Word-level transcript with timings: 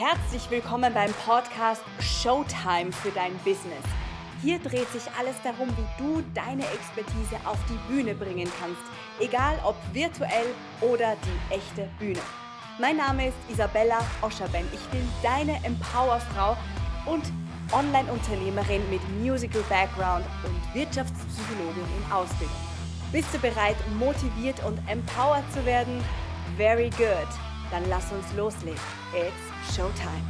Herzlich 0.00 0.48
willkommen 0.48 0.94
beim 0.94 1.12
Podcast 1.26 1.82
Showtime 1.98 2.92
für 2.92 3.10
dein 3.10 3.36
Business. 3.38 3.82
Hier 4.40 4.60
dreht 4.60 4.88
sich 4.92 5.02
alles 5.18 5.34
darum, 5.42 5.66
wie 5.70 6.00
du 6.00 6.22
deine 6.34 6.62
Expertise 6.66 7.34
auf 7.44 7.58
die 7.68 7.92
Bühne 7.92 8.14
bringen 8.14 8.48
kannst, 8.60 8.80
egal 9.18 9.58
ob 9.64 9.74
virtuell 9.92 10.54
oder 10.82 11.16
die 11.16 11.52
echte 11.52 11.88
Bühne. 11.98 12.20
Mein 12.78 12.98
Name 12.98 13.26
ist 13.26 13.36
Isabella 13.48 13.98
Oscherben. 14.22 14.68
Ich 14.72 14.88
bin 14.90 15.02
deine 15.20 15.56
Empowerfrau 15.64 16.56
und 17.06 17.24
Online-Unternehmerin 17.72 18.88
mit 18.90 19.00
Musical 19.20 19.64
Background 19.68 20.24
und 20.44 20.74
Wirtschaftspsychologin 20.76 21.82
in 21.82 22.12
Ausbildung. 22.12 22.54
Bist 23.10 23.34
du 23.34 23.38
bereit, 23.40 23.76
motiviert 23.98 24.64
und 24.64 24.78
empowered 24.88 25.52
zu 25.52 25.66
werden? 25.66 26.00
Very 26.56 26.90
good. 26.90 27.28
Dann 27.72 27.82
lass 27.88 28.12
uns 28.12 28.32
loslegen. 28.36 28.78
It's 29.12 29.57
Showtime. 29.76 30.22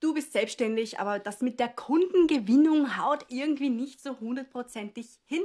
Du 0.00 0.14
bist 0.14 0.32
selbstständig, 0.32 1.00
aber 1.00 1.18
das 1.18 1.40
mit 1.40 1.58
der 1.58 1.68
Kundengewinnung 1.68 2.96
haut 2.96 3.26
irgendwie 3.28 3.70
nicht 3.70 4.00
so 4.00 4.20
hundertprozentig 4.20 5.18
hin. 5.24 5.42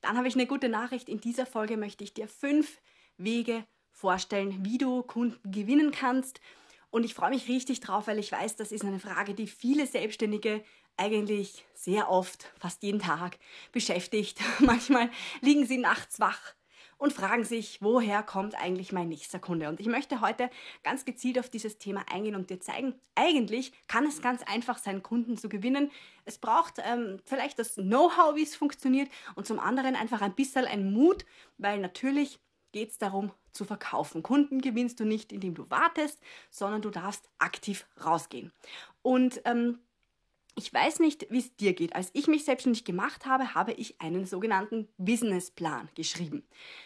Dann 0.00 0.16
habe 0.16 0.28
ich 0.28 0.34
eine 0.34 0.46
gute 0.46 0.68
Nachricht. 0.68 1.08
In 1.08 1.20
dieser 1.20 1.46
Folge 1.46 1.76
möchte 1.76 2.04
ich 2.04 2.14
dir 2.14 2.28
fünf 2.28 2.80
Wege 3.16 3.64
vorstellen, 3.90 4.64
wie 4.64 4.78
du 4.78 5.02
Kunden 5.02 5.50
gewinnen 5.50 5.90
kannst. 5.90 6.40
Und 6.90 7.04
ich 7.04 7.14
freue 7.14 7.30
mich 7.30 7.48
richtig 7.48 7.80
drauf, 7.80 8.06
weil 8.06 8.18
ich 8.18 8.30
weiß, 8.30 8.56
das 8.56 8.72
ist 8.72 8.84
eine 8.84 9.00
Frage, 9.00 9.34
die 9.34 9.46
viele 9.46 9.86
Selbstständige 9.86 10.62
eigentlich 10.96 11.64
sehr 11.74 12.10
oft, 12.10 12.52
fast 12.58 12.82
jeden 12.82 13.00
Tag 13.00 13.38
beschäftigt. 13.72 14.40
Manchmal 14.60 15.10
liegen 15.40 15.66
sie 15.66 15.78
nachts 15.78 16.20
wach 16.20 16.55
und 16.98 17.12
fragen 17.12 17.44
sich, 17.44 17.82
woher 17.82 18.22
kommt 18.22 18.54
eigentlich 18.54 18.92
mein 18.92 19.08
nächster 19.08 19.38
Kunde? 19.38 19.68
Und 19.68 19.80
ich 19.80 19.86
möchte 19.86 20.20
heute 20.20 20.50
ganz 20.82 21.04
gezielt 21.04 21.38
auf 21.38 21.48
dieses 21.48 21.78
Thema 21.78 22.04
eingehen 22.10 22.34
und 22.34 22.50
dir 22.50 22.60
zeigen, 22.60 22.94
eigentlich 23.14 23.72
kann 23.88 24.06
es 24.06 24.22
ganz 24.22 24.42
einfach 24.42 24.78
sein, 24.78 25.02
Kunden 25.02 25.36
zu 25.36 25.48
gewinnen. 25.48 25.90
Es 26.24 26.38
braucht 26.38 26.74
ähm, 26.84 27.18
vielleicht 27.24 27.58
das 27.58 27.74
Know-how, 27.74 28.34
wie 28.34 28.42
es 28.42 28.56
funktioniert 28.56 29.10
und 29.34 29.46
zum 29.46 29.58
anderen 29.58 29.94
einfach 29.94 30.22
ein 30.22 30.34
bisschen 30.34 30.64
ein 30.64 30.92
Mut, 30.92 31.26
weil 31.58 31.78
natürlich 31.78 32.40
geht 32.72 32.90
es 32.90 32.98
darum 32.98 33.32
zu 33.52 33.64
verkaufen. 33.64 34.22
Kunden 34.22 34.60
gewinnst 34.60 35.00
du 35.00 35.04
nicht, 35.04 35.32
indem 35.32 35.54
du 35.54 35.70
wartest, 35.70 36.20
sondern 36.50 36.82
du 36.82 36.90
darfst 36.90 37.28
aktiv 37.38 37.86
rausgehen. 38.04 38.52
Und 39.02 39.40
ähm, 39.44 39.78
ich 40.58 40.72
weiß 40.72 41.00
nicht, 41.00 41.26
wie 41.30 41.38
es 41.38 41.54
dir 41.54 41.74
geht. 41.74 41.94
Als 41.94 42.10
ich 42.14 42.28
mich 42.28 42.46
selbstständig 42.46 42.84
gemacht 42.84 43.26
habe, 43.26 43.54
habe 43.54 43.72
ich 43.72 44.00
einen 44.00 44.24
sogenannten 44.24 44.88
Businessplan 44.96 45.90
geschrieben. 45.94 46.44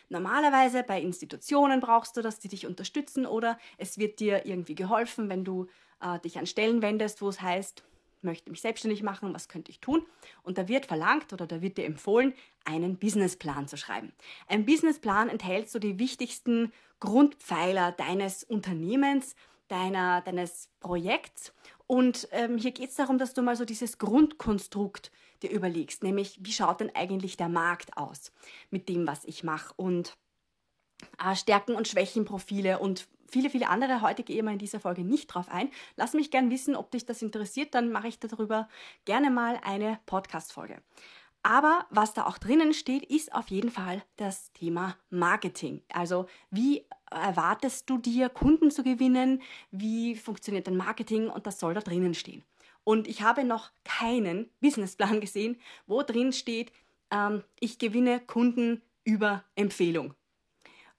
Normalerweise 0.09 0.83
bei 0.83 1.01
Institutionen 1.01 1.79
brauchst 1.81 2.17
du 2.17 2.21
das, 2.21 2.41
die 2.41 2.49
dich 2.49 2.67
unterstützen 2.67 3.27
oder 3.27 3.59
es 3.79 3.97
wird 3.97 4.19
dir 4.19 4.45
irgendwie 4.45 4.75
geholfen, 4.75 5.29
wenn 5.29 5.45
du 5.45 5.69
äh, 6.01 6.19
dich 6.19 6.37
an 6.37 6.47
Stellen 6.47 6.83
wendest, 6.83 7.23
wo 7.23 7.29
es 7.29 7.41
heißt, 7.41 7.85
möchte 8.23 8.51
mich 8.51 8.61
selbstständig 8.61 9.05
machen, 9.05 9.33
was 9.33 9.49
könnte 9.49 9.71
ich 9.71 9.79
tun? 9.79 10.05
Und 10.43 10.59
da 10.59 10.67
wird 10.67 10.87
verlangt 10.87 11.33
oder 11.33 11.47
da 11.47 11.63
wird 11.63 11.79
dir 11.79 11.87
empfohlen, 11.87 12.35
einen 12.65 12.99
Businessplan 12.99 13.69
zu 13.69 13.77
schreiben. 13.77 14.13
Ein 14.49 14.67
Businessplan 14.67 15.29
enthält 15.29 15.71
so 15.71 15.79
die 15.79 15.99
wichtigsten 16.01 16.73
Grundpfeiler 16.99 17.93
deines 17.93 18.43
Unternehmens, 18.43 19.37
deiner, 19.69 20.23
deines 20.23 20.69
Projekts 20.81 21.55
und 21.91 22.29
ähm, 22.31 22.57
hier 22.57 22.71
geht 22.71 22.91
es 22.91 22.95
darum, 22.95 23.19
dass 23.19 23.35
du 23.35 23.43
mal 23.43 23.57
so 23.57 23.65
dieses 23.65 23.99
Grundkonstrukt 23.99 25.11
dir 25.43 25.51
überlegst, 25.51 26.05
nämlich 26.05 26.39
wie 26.41 26.53
schaut 26.53 26.79
denn 26.79 26.95
eigentlich 26.95 27.37
der 27.37 27.49
Markt 27.49 27.97
aus 27.97 28.31
mit 28.71 28.89
dem, 28.89 29.09
was 29.09 29.25
ich 29.25 29.43
mache 29.43 29.75
und 29.75 30.17
äh, 31.19 31.35
Stärken 31.35 31.75
und 31.75 31.89
Schwächenprofile 31.89 32.79
und 32.79 33.09
viele, 33.27 33.51
viele 33.51 33.69
andere. 33.69 34.03
Heute 34.03 34.23
gehe 34.23 34.37
ich 34.37 34.43
mal 34.45 34.53
in 34.53 34.59
dieser 34.61 34.79
Folge 34.79 35.03
nicht 35.03 35.35
drauf 35.35 35.49
ein. 35.49 35.69
Lass 35.97 36.15
mich 36.15 36.31
gern 36.31 36.49
wissen, 36.53 36.77
ob 36.77 36.93
dich 36.93 37.07
das 37.07 37.23
interessiert, 37.23 37.75
dann 37.75 37.91
mache 37.91 38.07
ich 38.07 38.21
darüber 38.21 38.69
gerne 39.05 39.33
mal 39.33 39.59
eine 39.65 39.99
Podcast-Folge. 40.07 40.81
Aber 41.43 41.87
was 41.91 42.13
da 42.13 42.27
auch 42.27 42.39
drinnen 42.39 42.75
steht, 42.75 43.05
ist 43.05 43.35
auf 43.35 43.49
jeden 43.49 43.71
Fall 43.71 44.03
das 44.17 44.53
Thema 44.53 44.97
Marketing. 45.09 45.83
Also 45.91 46.27
wie 46.51 46.85
erwartest 47.11 47.89
du 47.89 47.99
dir, 47.99 48.29
Kunden 48.29 48.71
zu 48.71 48.83
gewinnen? 48.83 49.41
Wie 49.71 50.17
funktioniert 50.17 50.67
dein 50.67 50.77
Marketing? 50.77 51.29
Und 51.29 51.47
das 51.47 51.59
soll 51.59 51.73
da 51.75 51.81
drinnen 51.81 52.15
stehen. 52.15 52.45
Und 52.85 53.09
ich 53.09 53.23
habe 53.23 53.45
noch 53.45 53.71
keinen 53.85 54.51
Businessplan 54.61 55.21
gesehen, 55.21 55.59
wo 55.87 56.03
drin 56.03 56.33
steht, 56.33 56.73
ähm, 57.11 57.43
ich 57.59 57.79
gewinne 57.79 58.21
Kunden 58.21 58.83
über 59.05 59.45
Empfehlung. 59.55 60.15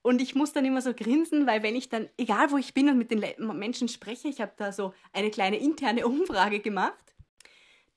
Und 0.01 0.21
ich 0.21 0.33
muss 0.33 0.51
dann 0.51 0.65
immer 0.65 0.81
so 0.81 0.93
grinsen, 0.95 1.45
weil 1.45 1.61
wenn 1.61 1.75
ich 1.75 1.89
dann, 1.89 2.09
egal 2.17 2.49
wo 2.49 2.57
ich 2.57 2.73
bin 2.73 2.89
und 2.89 2.97
mit 2.97 3.11
den 3.11 3.23
Menschen 3.53 3.87
spreche, 3.87 4.27
ich 4.27 4.41
habe 4.41 4.53
da 4.57 4.71
so 4.71 4.93
eine 5.13 5.29
kleine 5.29 5.57
interne 5.57 6.07
Umfrage 6.07 6.59
gemacht, 6.59 7.10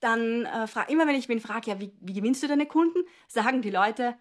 dann 0.04 0.44
äh, 0.44 0.66
frage 0.66 0.92
immer, 0.92 1.06
wenn 1.06 1.16
ich 1.16 1.28
wen 1.28 1.41
frage, 1.41 1.70
ja, 1.70 1.81
wie, 1.81 1.92
wie 2.00 2.12
gewinnst 2.12 2.42
du 2.42 2.48
deine 2.48 2.66
Kunden, 2.66 2.98
sagen 3.26 3.62
die 3.62 3.70
Leute 3.70 4.16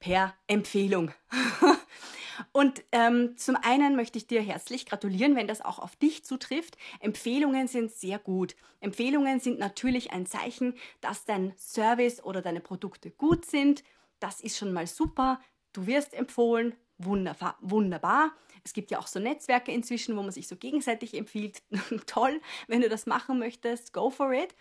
per 0.00 0.34
Empfehlung. 0.46 1.12
Und 2.52 2.84
ähm, 2.92 3.36
zum 3.36 3.56
einen 3.56 3.96
möchte 3.96 4.18
ich 4.18 4.26
dir 4.26 4.42
herzlich 4.42 4.84
gratulieren, 4.84 5.36
wenn 5.36 5.46
das 5.46 5.62
auch 5.62 5.78
auf 5.78 5.96
dich 5.96 6.24
zutrifft. 6.24 6.76
Empfehlungen 7.00 7.66
sind 7.66 7.92
sehr 7.92 8.18
gut. 8.18 8.56
Empfehlungen 8.80 9.40
sind 9.40 9.58
natürlich 9.58 10.12
ein 10.12 10.26
Zeichen, 10.26 10.74
dass 11.00 11.24
dein 11.24 11.54
Service 11.56 12.22
oder 12.22 12.42
deine 12.42 12.60
Produkte 12.60 13.10
gut 13.10 13.46
sind. 13.46 13.84
Das 14.20 14.40
ist 14.40 14.58
schon 14.58 14.72
mal 14.72 14.86
super. 14.86 15.40
Du 15.72 15.86
wirst 15.86 16.12
empfohlen. 16.12 16.74
Wunderbar. 16.98 18.32
Es 18.64 18.72
gibt 18.72 18.90
ja 18.90 18.98
auch 18.98 19.06
so 19.06 19.20
Netzwerke 19.20 19.70
inzwischen, 19.70 20.16
wo 20.16 20.22
man 20.22 20.32
sich 20.32 20.48
so 20.48 20.56
gegenseitig 20.56 21.14
empfiehlt. 21.14 21.62
Toll, 22.06 22.40
wenn 22.68 22.80
du 22.80 22.88
das 22.88 23.06
machen 23.06 23.38
möchtest, 23.38 23.92
go 23.92 24.10
for 24.10 24.32
it. 24.32 24.54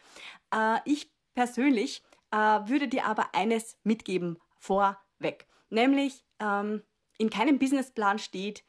Äh, 0.53 0.79
ich 0.85 1.11
persönlich 1.33 2.03
äh, 2.31 2.37
würde 2.37 2.87
dir 2.87 3.05
aber 3.05 3.33
eines 3.33 3.77
mitgeben 3.83 4.37
vorweg, 4.59 5.47
nämlich 5.69 6.23
ähm, 6.39 6.81
in 7.17 7.29
keinem 7.29 7.59
Businessplan 7.59 8.19
steht, 8.19 8.63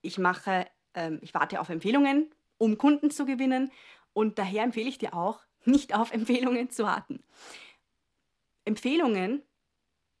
ich 0.00 0.18
mache, 0.18 0.66
ähm, 0.94 1.18
ich 1.22 1.34
warte 1.34 1.60
auf 1.60 1.68
Empfehlungen, 1.68 2.34
um 2.58 2.78
Kunden 2.78 3.10
zu 3.10 3.26
gewinnen 3.26 3.70
und 4.12 4.38
daher 4.38 4.62
empfehle 4.62 4.88
ich 4.88 4.98
dir 4.98 5.14
auch, 5.14 5.40
nicht 5.64 5.94
auf 5.94 6.12
Empfehlungen 6.12 6.70
zu 6.70 6.84
warten. 6.84 7.22
Empfehlungen 8.64 9.42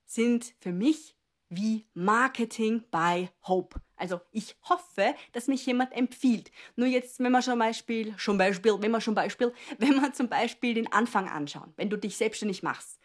sind 0.04 0.54
für 0.58 0.72
mich 0.72 1.16
wie 1.54 1.86
Marketing 1.94 2.82
by 2.90 3.28
Hope. 3.46 3.80
Also 3.96 4.20
ich 4.30 4.56
hoffe, 4.68 5.14
dass 5.32 5.48
mich 5.48 5.64
jemand 5.66 5.92
empfiehlt. 5.92 6.50
Nur 6.76 6.88
jetzt, 6.88 7.20
wenn 7.20 7.30
man 7.30 7.42
schon 7.42 7.58
Beispiel, 7.58 8.14
schon 8.16 8.38
Beispiel, 8.38 8.74
wenn 8.80 8.90
man 8.90 9.00
schon 9.00 9.14
Beispiel, 9.14 9.52
wenn 9.78 9.96
man 9.96 10.14
zum 10.14 10.28
Beispiel 10.28 10.74
den 10.74 10.90
Anfang 10.92 11.28
anschauen, 11.28 11.72
wenn 11.76 11.90
du 11.90 11.96
dich 11.96 12.16
selbstständig 12.16 12.62
machst, 12.62 12.98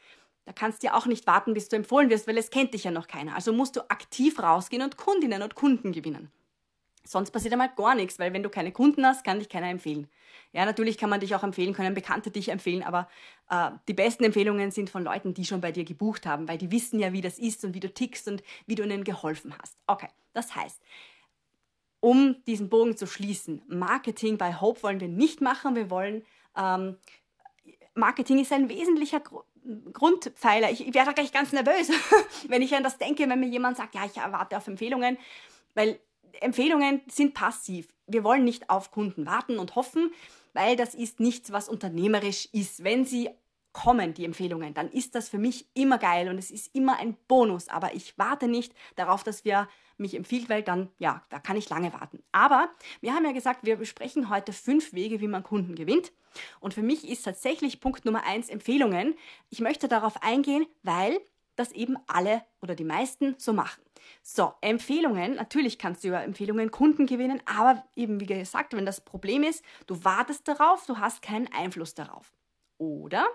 da 0.46 0.54
kannst 0.54 0.82
du 0.82 0.88
ja 0.88 0.94
auch 0.94 1.06
nicht 1.06 1.28
warten, 1.28 1.54
bis 1.54 1.68
du 1.68 1.76
empfohlen 1.76 2.10
wirst, 2.10 2.26
weil 2.26 2.38
es 2.38 2.50
kennt 2.50 2.74
dich 2.74 2.86
ja 2.86 2.92
noch 2.92 3.08
keiner. 3.08 3.36
Also 3.36 3.52
musst 3.52 3.76
du 3.76 3.82
aktiv 3.90 4.40
rausgehen 4.40 4.82
und 4.82 4.96
Kundinnen 4.96 5.42
und 5.42 5.56
Kunden 5.56 5.92
gewinnen. 5.92 6.32
Sonst 7.08 7.32
passiert 7.32 7.54
einmal 7.54 7.72
gar 7.76 7.96
nichts, 7.96 8.20
weil 8.20 8.34
wenn 8.34 8.44
du 8.44 8.50
keine 8.50 8.72
Kunden 8.72 9.06
hast, 9.06 9.24
kann 9.24 9.40
dich 9.40 9.50
keiner 9.50 9.70
empfehlen. 9.70 10.08
Ja, 10.54 10.66
natürlich 10.66 10.98
kann 10.98 11.10
man 11.10 11.20
dich 11.20 11.36
auch 11.36 11.44
empfehlen, 11.44 11.74
können 11.74 11.94
Bekannte 11.94 12.32
dich 12.32 12.50
empfehlen, 12.50 12.84
aber 12.84 13.10
äh, 13.50 13.72
die 13.88 13.94
besten 13.94 14.24
Empfehlungen 14.24 14.72
sind 14.72 14.90
von 14.90 15.04
Leuten, 15.04 15.34
die 15.34 15.46
schon 15.46 15.62
bei 15.62 15.72
dir 15.72 15.84
gebucht 15.84 16.26
haben, 16.26 16.48
weil 16.48 16.58
die 16.58 16.72
wissen 16.72 17.00
ja, 17.00 17.14
wie 17.14 17.22
das 17.22 17.38
ist 17.38 17.64
und 17.66 17.74
wie 17.74 17.80
du 17.80 17.94
tickst 17.94 18.28
und 18.28 18.44
wie 18.66 18.76
du 18.76 18.84
ihnen 18.84 19.04
geholfen 19.04 19.54
hast. 19.62 19.78
Okay, 19.88 20.08
das 20.34 20.56
heißt, 20.56 20.82
um 22.00 22.38
diesen 22.46 22.70
Bogen 22.70 22.96
zu 22.96 23.08
schließen, 23.08 23.62
Marketing 23.68 24.38
bei 24.38 24.54
Hope 24.54 24.84
wollen 24.84 25.00
wir 25.00 25.08
nicht 25.08 25.42
machen. 25.42 25.76
Wir 25.76 25.90
wollen, 25.90 26.24
ähm, 26.56 26.98
Marketing 27.96 28.40
ist 28.40 28.54
ein 28.54 28.70
wesentlicher 28.70 29.20
Gr 29.20 29.44
Grundpfeiler. 29.92 30.72
Ich, 30.72 30.88
ich 30.88 30.94
werde 30.94 31.14
gleich 31.14 31.34
ganz 31.34 31.52
nervös, 31.52 31.92
wenn 32.48 32.62
ich 32.62 32.74
an 32.74 32.84
das 32.84 32.98
denke, 32.98 33.28
wenn 33.28 33.38
mir 33.38 33.50
jemand 33.50 33.76
sagt, 33.76 33.96
ja, 33.96 34.06
ich 34.06 34.16
erwarte 34.16 34.56
auf 34.56 34.66
Empfehlungen, 34.66 35.18
weil 35.74 36.00
Empfehlungen 36.42 37.02
sind 37.08 37.34
passiv. 37.34 37.88
Wir 38.08 38.24
wollen 38.24 38.44
nicht 38.44 38.70
auf 38.70 38.92
Kunden 38.92 39.26
warten 39.26 39.60
und 39.60 39.76
hoffen, 39.76 40.12
weil 40.54 40.76
das 40.76 40.96
ist 40.96 41.20
nichts, 41.20 41.52
was 41.52 41.70
unternehmerisch 41.70 42.50
ist. 42.52 42.84
Wenn 42.84 43.06
sie 43.06 43.30
kommen, 43.74 44.16
die 44.16 44.26
Empfehlungen, 44.26 44.74
dann 44.74 44.90
ist 44.90 45.14
das 45.14 45.30
für 45.30 45.38
mich 45.38 45.68
immer 45.76 46.00
geil 46.00 46.30
und 46.30 46.38
es 46.40 46.50
ist 46.50 46.74
immer 46.74 46.98
ein 46.98 47.16
Bonus. 47.28 47.68
Aber 47.68 47.94
ich 47.94 48.18
warte 48.18 48.48
nicht 48.48 48.74
darauf, 48.96 49.24
dass 49.24 49.46
wer 49.46 49.70
mich 49.98 50.16
empfiehlt, 50.16 50.50
weil 50.50 50.64
dann, 50.64 50.90
ja, 50.98 51.24
da 51.30 51.40
kann 51.40 51.58
ich 51.58 51.70
lange 51.70 51.94
warten. 51.94 52.24
Aber 52.32 52.70
wir 53.02 53.14
haben 53.14 53.26
ja 53.26 53.34
gesagt, 53.34 53.66
wir 53.66 53.76
besprechen 53.76 54.30
heute 54.30 54.52
fünf 54.54 54.94
Wege, 54.94 55.22
wie 55.22 55.28
man 55.28 55.44
Kunden 55.44 55.76
gewinnt. 55.76 56.12
Und 56.60 56.74
für 56.74 56.82
mich 56.82 57.08
ist 57.08 57.24
tatsächlich 57.24 57.80
Punkt 57.80 58.06
Nummer 58.06 58.24
eins 58.24 58.50
Empfehlungen. 58.50 59.16
Ich 59.50 59.60
möchte 59.60 59.88
darauf 59.88 60.24
eingehen, 60.24 60.66
weil 60.84 61.20
das 61.60 61.72
eben 61.72 61.98
alle 62.08 62.44
oder 62.62 62.76
die 62.76 62.84
meisten 62.84 63.36
so 63.38 63.54
machen. 63.54 63.82
So, 64.24 64.54
Empfehlungen. 64.62 65.36
Natürlich 65.36 65.78
kannst 65.80 66.04
du 66.04 66.10
über 66.10 66.24
Empfehlungen 66.24 66.72
Kunden 66.72 67.06
gewinnen, 67.08 67.42
aber 67.46 67.84
eben 67.96 68.20
wie 68.20 68.26
gesagt, 68.26 68.74
wenn 68.74 68.86
das 68.86 69.02
Problem 69.02 69.44
ist, 69.44 69.64
du 69.88 70.04
wartest 70.04 70.48
darauf, 70.48 70.86
du 70.86 70.98
hast 71.00 71.22
keinen 71.22 71.52
Einfluss 71.54 71.94
darauf. 71.94 72.34
Oder 72.78 73.28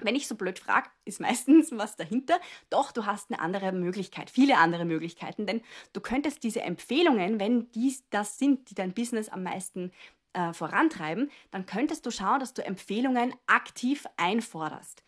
Wenn 0.00 0.14
ich 0.14 0.28
so 0.28 0.36
blöd 0.36 0.58
frage, 0.60 0.88
ist 1.04 1.20
meistens 1.20 1.72
was 1.76 1.96
dahinter. 1.96 2.40
Doch, 2.70 2.92
du 2.92 3.06
hast 3.06 3.30
eine 3.30 3.40
andere 3.40 3.72
Möglichkeit, 3.72 4.30
viele 4.30 4.58
andere 4.58 4.84
Möglichkeiten, 4.84 5.46
denn 5.46 5.62
du 5.92 6.00
könntest 6.00 6.44
diese 6.44 6.62
Empfehlungen, 6.62 7.40
wenn 7.40 7.70
dies 7.72 8.04
das 8.10 8.38
sind, 8.38 8.70
die 8.70 8.74
dein 8.74 8.94
Business 8.94 9.28
am 9.28 9.42
meisten 9.42 9.92
äh, 10.34 10.52
vorantreiben, 10.52 11.30
dann 11.50 11.66
könntest 11.66 12.06
du 12.06 12.10
schauen, 12.10 12.40
dass 12.40 12.54
du 12.54 12.64
Empfehlungen 12.64 13.34
aktiv 13.46 14.06
einforderst. 14.16 15.02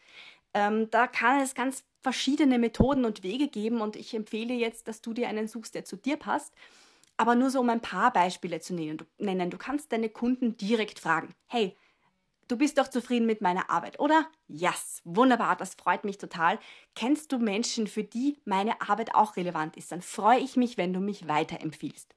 Ähm, 0.54 0.90
da 0.90 1.06
kann 1.06 1.40
es 1.40 1.54
ganz 1.54 1.84
verschiedene 2.02 2.58
Methoden 2.58 3.04
und 3.04 3.22
Wege 3.22 3.48
geben 3.48 3.80
und 3.80 3.96
ich 3.96 4.14
empfehle 4.14 4.54
jetzt, 4.54 4.88
dass 4.88 5.02
du 5.02 5.12
dir 5.12 5.28
einen 5.28 5.48
suchst, 5.48 5.74
der 5.74 5.84
zu 5.84 5.96
dir 5.96 6.16
passt. 6.16 6.54
Aber 7.16 7.34
nur 7.34 7.50
so 7.50 7.60
um 7.60 7.68
ein 7.68 7.82
paar 7.82 8.12
Beispiele 8.12 8.60
zu 8.60 8.74
nennen. 8.74 9.50
Du, 9.50 9.58
kannst 9.58 9.92
deine 9.92 10.08
Kunden 10.08 10.56
direkt 10.56 10.98
fragen, 10.98 11.34
hey, 11.48 11.76
du 12.48 12.56
bist 12.56 12.78
doch 12.78 12.88
zufrieden 12.88 13.26
mit 13.26 13.42
meiner 13.42 13.68
Arbeit, 13.68 14.00
oder? 14.00 14.26
Yes, 14.48 15.02
wunderbar, 15.04 15.56
das 15.56 15.74
freut 15.74 16.04
mich 16.04 16.16
total. 16.16 16.58
Kennst 16.94 17.30
du 17.32 17.38
Menschen, 17.38 17.86
für 17.86 18.04
die 18.04 18.38
meine 18.46 18.80
Arbeit 18.80 19.14
auch 19.14 19.36
relevant 19.36 19.76
ist? 19.76 19.92
Dann 19.92 20.00
freue 20.00 20.40
ich 20.40 20.56
mich, 20.56 20.78
wenn 20.78 20.94
du 20.94 21.00
mich 21.00 21.28
weiterempfiehlst. 21.28 22.14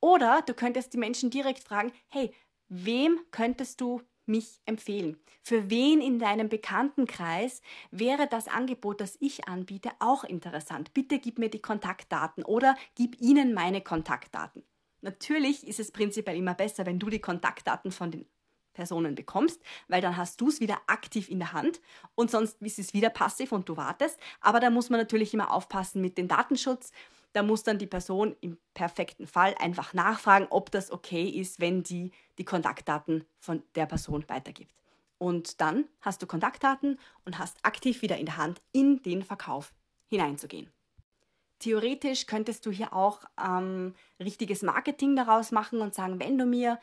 Oder 0.00 0.42
du 0.42 0.54
könntest 0.54 0.94
die 0.94 0.98
Menschen 0.98 1.30
direkt 1.30 1.62
fragen, 1.62 1.92
hey, 2.08 2.34
wem 2.68 3.20
könntest 3.30 3.80
du 3.80 4.02
mich 4.30 4.60
empfehlen? 4.64 5.18
Für 5.42 5.68
wen 5.68 6.00
in 6.00 6.18
deinem 6.18 6.48
Bekanntenkreis 6.48 7.60
wäre 7.90 8.26
das 8.26 8.48
Angebot, 8.48 9.00
das 9.00 9.18
ich 9.20 9.48
anbiete, 9.48 9.90
auch 9.98 10.24
interessant? 10.24 10.94
Bitte 10.94 11.18
gib 11.18 11.38
mir 11.38 11.50
die 11.50 11.60
Kontaktdaten 11.60 12.44
oder 12.44 12.76
gib 12.94 13.20
ihnen 13.20 13.52
meine 13.52 13.82
Kontaktdaten. 13.82 14.64
Natürlich 15.02 15.66
ist 15.66 15.80
es 15.80 15.92
prinzipiell 15.92 16.36
immer 16.36 16.54
besser, 16.54 16.86
wenn 16.86 16.98
du 16.98 17.08
die 17.10 17.20
Kontaktdaten 17.20 17.90
von 17.90 18.10
den 18.10 18.26
Personen 18.72 19.14
bekommst, 19.14 19.60
weil 19.88 20.00
dann 20.00 20.16
hast 20.16 20.40
du 20.40 20.48
es 20.48 20.60
wieder 20.60 20.80
aktiv 20.86 21.28
in 21.28 21.38
der 21.38 21.52
Hand 21.52 21.80
und 22.14 22.30
sonst 22.30 22.62
ist 22.62 22.78
es 22.78 22.94
wieder 22.94 23.10
passiv 23.10 23.52
und 23.52 23.68
du 23.68 23.76
wartest. 23.76 24.18
Aber 24.40 24.60
da 24.60 24.70
muss 24.70 24.90
man 24.90 25.00
natürlich 25.00 25.34
immer 25.34 25.52
aufpassen 25.52 26.00
mit 26.00 26.16
dem 26.18 26.28
Datenschutz. 26.28 26.92
Da 27.32 27.42
muss 27.42 27.62
dann 27.62 27.78
die 27.78 27.86
Person 27.86 28.36
im 28.40 28.58
perfekten 28.74 29.26
Fall 29.26 29.54
einfach 29.58 29.94
nachfragen, 29.94 30.46
ob 30.50 30.70
das 30.70 30.90
okay 30.90 31.28
ist, 31.28 31.60
wenn 31.60 31.82
die 31.82 32.10
die 32.38 32.44
Kontaktdaten 32.44 33.24
von 33.38 33.62
der 33.74 33.86
Person 33.86 34.24
weitergibt. 34.28 34.74
Und 35.18 35.60
dann 35.60 35.84
hast 36.00 36.22
du 36.22 36.26
Kontaktdaten 36.26 36.98
und 37.24 37.38
hast 37.38 37.58
aktiv 37.62 38.02
wieder 38.02 38.16
in 38.16 38.26
der 38.26 38.38
Hand, 38.38 38.62
in 38.72 39.02
den 39.02 39.22
Verkauf 39.22 39.72
hineinzugehen. 40.08 40.70
Theoretisch 41.58 42.26
könntest 42.26 42.64
du 42.64 42.70
hier 42.70 42.94
auch 42.94 43.20
ähm, 43.38 43.94
richtiges 44.18 44.62
Marketing 44.62 45.14
daraus 45.14 45.52
machen 45.52 45.80
und 45.82 45.94
sagen, 45.94 46.18
wenn 46.18 46.38
du 46.38 46.46
mir 46.46 46.80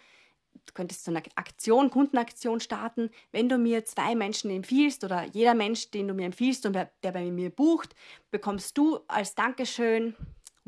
du 0.66 0.74
könntest 0.74 1.04
so 1.04 1.12
eine 1.12 1.24
Aktion, 1.36 1.90
Kundenaktion 1.90 2.60
starten. 2.60 3.10
Wenn 3.32 3.50
du 3.50 3.58
mir 3.58 3.86
zwei 3.86 4.16
Menschen 4.16 4.52
empfiehlst 4.52 5.04
oder 5.04 5.24
jeder 5.24 5.54
Mensch, 5.54 5.92
den 5.92 6.08
du 6.08 6.14
mir 6.14 6.26
empfiehlst 6.26 6.66
und 6.66 6.74
der, 6.74 6.92
der 7.04 7.12
bei 7.12 7.30
mir 7.32 7.50
bucht, 7.50 7.96
bekommst 8.32 8.78
du 8.78 9.00
als 9.08 9.36
Dankeschön 9.36 10.16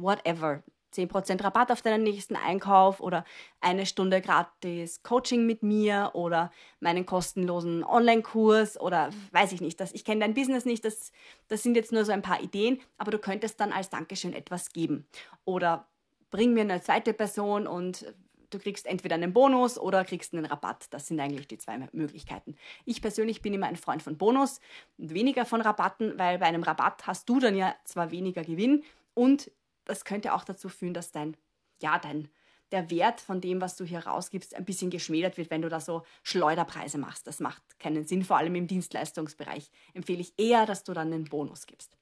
whatever. 0.01 0.63
10% 0.93 1.43
Rabatt 1.43 1.71
auf 1.71 1.81
deinen 1.81 2.03
nächsten 2.03 2.35
Einkauf 2.35 2.99
oder 2.99 3.23
eine 3.61 3.85
Stunde 3.85 4.21
gratis 4.21 5.03
Coaching 5.03 5.45
mit 5.45 5.61
mir 5.61 6.11
oder 6.13 6.51
meinen 6.79 7.05
kostenlosen 7.05 7.83
Online-Kurs 7.83 8.79
oder 8.79 9.11
weiß 9.31 9.51
ich 9.51 9.61
nicht. 9.61 9.79
Das, 9.79 9.93
ich 9.93 10.03
kenne 10.03 10.21
dein 10.21 10.33
Business 10.33 10.65
nicht, 10.65 10.83
das, 10.83 11.11
das 11.47 11.61
sind 11.61 11.75
jetzt 11.75 11.91
nur 11.91 12.05
so 12.05 12.11
ein 12.11 12.23
paar 12.23 12.41
Ideen, 12.41 12.79
aber 12.97 13.11
du 13.11 13.19
könntest 13.19 13.59
dann 13.59 13.71
als 13.71 13.89
Dankeschön 13.89 14.33
etwas 14.33 14.73
geben. 14.73 15.05
Oder 15.45 15.87
bring 16.31 16.53
mir 16.53 16.61
eine 16.61 16.81
zweite 16.81 17.13
Person 17.13 17.67
und 17.67 18.13
du 18.49 18.57
kriegst 18.57 18.87
entweder 18.87 19.15
einen 19.15 19.33
Bonus 19.33 19.77
oder 19.77 20.03
kriegst 20.03 20.33
einen 20.33 20.45
Rabatt. 20.45 20.87
Das 20.89 21.07
sind 21.07 21.19
eigentlich 21.19 21.47
die 21.47 21.59
zwei 21.59 21.77
Möglichkeiten. 21.91 22.55
Ich 22.85 23.01
persönlich 23.01 23.43
bin 23.43 23.53
immer 23.53 23.67
ein 23.67 23.75
Freund 23.75 24.01
von 24.01 24.17
Bonus 24.17 24.59
und 24.97 25.13
weniger 25.13 25.45
von 25.45 25.61
Rabatten, 25.61 26.17
weil 26.17 26.39
bei 26.39 26.45
einem 26.45 26.63
Rabatt 26.63 27.05
hast 27.05 27.29
du 27.29 27.39
dann 27.39 27.55
ja 27.55 27.75
zwar 27.85 28.09
weniger 28.09 28.43
Gewinn 28.43 28.83
und 29.13 29.51
das 29.89 30.05
könnte 30.05 30.33
auch 30.33 30.43
dazu 30.43 30.69
führen, 30.69 30.93
dass 30.93 31.11
dein, 31.11 31.35
ja, 31.81 31.97
dein, 31.99 32.29
der 32.71 32.91
Wert 32.91 33.19
von 33.19 33.41
dem, 33.41 33.61
was 33.61 33.75
du 33.75 33.83
hier 33.83 34.05
rausgibst, 34.05 34.55
ein 34.55 34.65
bisschen 34.65 34.91
geschmälert 34.91 35.37
wird, 35.37 35.49
wenn 35.49 35.63
du 35.63 35.69
da 35.69 35.79
so 35.79 36.03
Schleuderpreise 36.23 36.99
machst. 36.99 37.25
Das 37.25 37.39
macht 37.39 37.61
keinen 37.79 38.05
Sinn, 38.05 38.23
vor 38.23 38.37
allem 38.37 38.55
im 38.55 38.67
Dienstleistungsbereich 38.67 39.71
empfehle 39.93 40.21
ich 40.21 40.33
eher, 40.37 40.65
dass 40.65 40.83
du 40.83 40.93
dann 40.93 41.11
einen 41.11 41.25
Bonus 41.25 41.65
gibst. 41.65 41.97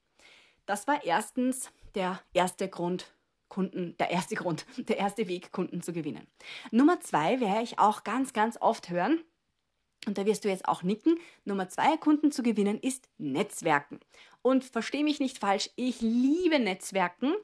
Das 0.66 0.86
war 0.86 1.02
erstens 1.04 1.70
der 1.94 2.20
erste 2.34 2.68
Grund, 2.68 3.10
Kunden, 3.48 3.96
der 3.96 4.10
erste 4.10 4.34
Grund, 4.34 4.66
der 4.76 4.98
erste 4.98 5.26
Weg, 5.26 5.52
Kunden 5.52 5.80
zu 5.80 5.94
gewinnen. 5.94 6.26
Nummer 6.70 7.00
zwei 7.00 7.40
werde 7.40 7.62
ich 7.62 7.78
auch 7.78 8.04
ganz, 8.04 8.34
ganz 8.34 8.58
oft 8.60 8.90
hören, 8.90 9.24
und 10.08 10.18
da 10.18 10.26
wirst 10.26 10.44
du 10.44 10.48
jetzt 10.48 10.66
auch 10.66 10.82
nicken, 10.82 11.18
Nummer 11.44 11.68
zwei, 11.68 11.96
Kunden 11.98 12.32
zu 12.32 12.42
gewinnen, 12.42 12.80
ist 12.80 13.08
Netzwerken. 13.18 14.00
Und 14.42 14.64
verstehe 14.64 15.04
mich 15.04 15.20
nicht 15.20 15.38
falsch, 15.38 15.70
ich 15.76 16.00
liebe 16.00 16.58
Netzwerken 16.58 17.34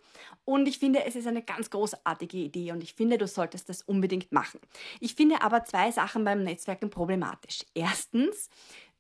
und 0.45 0.67
ich 0.67 0.79
finde, 0.79 1.05
es 1.05 1.15
ist 1.15 1.27
eine 1.27 1.43
ganz 1.43 1.71
großartige 1.71 2.39
Idee 2.39 2.73
und 2.73 2.83
ich 2.83 2.95
finde, 2.95 3.19
du 3.19 3.27
solltest 3.27 3.69
das 3.69 3.83
unbedingt 3.83 4.33
machen. 4.33 4.61
Ich 5.01 5.15
finde 5.15 5.43
aber 5.43 5.65
zwei 5.65 5.93
Sachen 5.93 6.25
beim 6.25 6.43
Netzwerken 6.43 6.91
problematisch. 6.91 7.67
Erstens, 7.75 8.49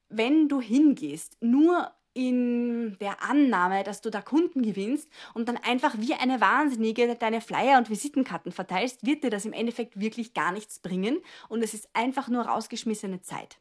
wenn 0.08 0.48
du 0.48 0.60
hingehst, 0.60 1.38
nur 1.40 1.90
in 2.14 2.96
der 3.00 3.22
Annahme, 3.22 3.82
dass 3.84 4.00
du 4.00 4.10
da 4.10 4.22
Kunden 4.22 4.62
gewinnst 4.62 5.08
und 5.34 5.48
dann 5.48 5.56
einfach 5.56 5.96
wie 5.98 6.14
eine 6.14 6.40
Wahnsinnige 6.40 7.14
deine 7.16 7.40
Flyer 7.40 7.78
und 7.78 7.90
Visitenkarten 7.90 8.52
verteilst, 8.52 9.04
wird 9.04 9.24
dir 9.24 9.30
das 9.30 9.44
im 9.44 9.52
Endeffekt 9.52 10.00
wirklich 10.00 10.32
gar 10.32 10.52
nichts 10.52 10.78
bringen 10.78 11.18
und 11.48 11.62
es 11.62 11.74
ist 11.74 11.88
einfach 11.92 12.28
nur 12.28 12.46
rausgeschmissene 12.46 13.20
Zeit. 13.20 13.58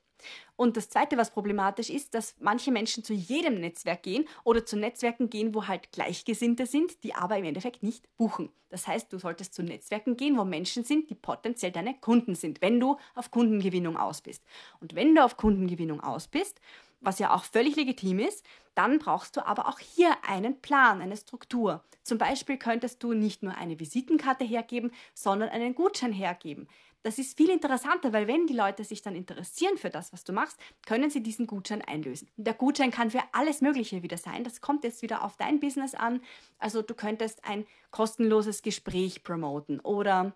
Und 0.55 0.77
das 0.77 0.89
Zweite, 0.89 1.17
was 1.17 1.31
problematisch 1.31 1.89
ist, 1.89 2.13
dass 2.13 2.35
manche 2.39 2.71
Menschen 2.71 3.03
zu 3.03 3.13
jedem 3.13 3.59
Netzwerk 3.59 4.03
gehen 4.03 4.25
oder 4.43 4.65
zu 4.65 4.77
Netzwerken 4.77 5.29
gehen, 5.29 5.53
wo 5.53 5.67
halt 5.67 5.91
Gleichgesinnte 5.91 6.65
sind, 6.65 7.03
die 7.03 7.13
aber 7.15 7.37
im 7.37 7.45
Endeffekt 7.45 7.83
nicht 7.83 8.07
buchen. 8.17 8.49
Das 8.69 8.87
heißt, 8.87 9.11
du 9.11 9.17
solltest 9.17 9.53
zu 9.53 9.63
Netzwerken 9.63 10.15
gehen, 10.15 10.37
wo 10.37 10.45
Menschen 10.45 10.83
sind, 10.83 11.09
die 11.09 11.15
potenziell 11.15 11.71
deine 11.71 11.95
Kunden 11.99 12.35
sind, 12.35 12.61
wenn 12.61 12.79
du 12.79 12.97
auf 13.15 13.31
Kundengewinnung 13.31 13.97
aus 13.97 14.21
bist. 14.21 14.43
Und 14.79 14.95
wenn 14.95 15.15
du 15.15 15.23
auf 15.23 15.37
Kundengewinnung 15.37 16.01
aus 16.01 16.27
bist, 16.27 16.61
was 17.03 17.19
ja 17.19 17.33
auch 17.33 17.43
völlig 17.43 17.75
legitim 17.75 18.19
ist, 18.19 18.45
dann 18.75 18.99
brauchst 18.99 19.37
du 19.37 19.45
aber 19.45 19.67
auch 19.67 19.79
hier 19.79 20.15
einen 20.27 20.59
Plan, 20.61 21.01
eine 21.01 21.17
Struktur. 21.17 21.83
Zum 22.03 22.17
Beispiel 22.17 22.57
könntest 22.57 23.03
du 23.03 23.13
nicht 23.13 23.43
nur 23.43 23.55
eine 23.55 23.79
Visitenkarte 23.79 24.43
hergeben, 24.43 24.91
sondern 25.13 25.49
einen 25.49 25.75
Gutschein 25.75 26.11
hergeben. 26.11 26.67
Das 27.03 27.19
ist 27.19 27.35
viel 27.35 27.49
interessanter, 27.49 28.13
weil 28.13 28.27
wenn 28.27 28.47
die 28.47 28.53
Leute 28.53 28.85
sich 28.85 29.01
dann 29.01 29.15
interessieren 29.15 29.77
für 29.77 29.89
das, 29.89 30.13
was 30.13 30.23
du 30.23 30.31
machst, 30.31 30.57
können 30.85 31.09
sie 31.09 31.21
diesen 31.21 31.47
Gutschein 31.47 31.81
einlösen. 31.81 32.29
Der 32.37 32.53
Gutschein 32.53 32.91
kann 32.91 33.11
für 33.11 33.21
alles 33.33 33.59
Mögliche 33.59 34.03
wieder 34.03 34.17
sein. 34.17 34.45
Das 34.45 34.61
kommt 34.61 34.85
jetzt 34.85 35.01
wieder 35.01 35.23
auf 35.23 35.35
dein 35.35 35.59
Business 35.59 35.95
an. 35.95 36.21
Also 36.59 36.81
du 36.81 36.93
könntest 36.93 37.43
ein 37.43 37.65
kostenloses 37.91 38.61
Gespräch 38.61 39.23
promoten 39.23 39.81
oder 39.81 40.33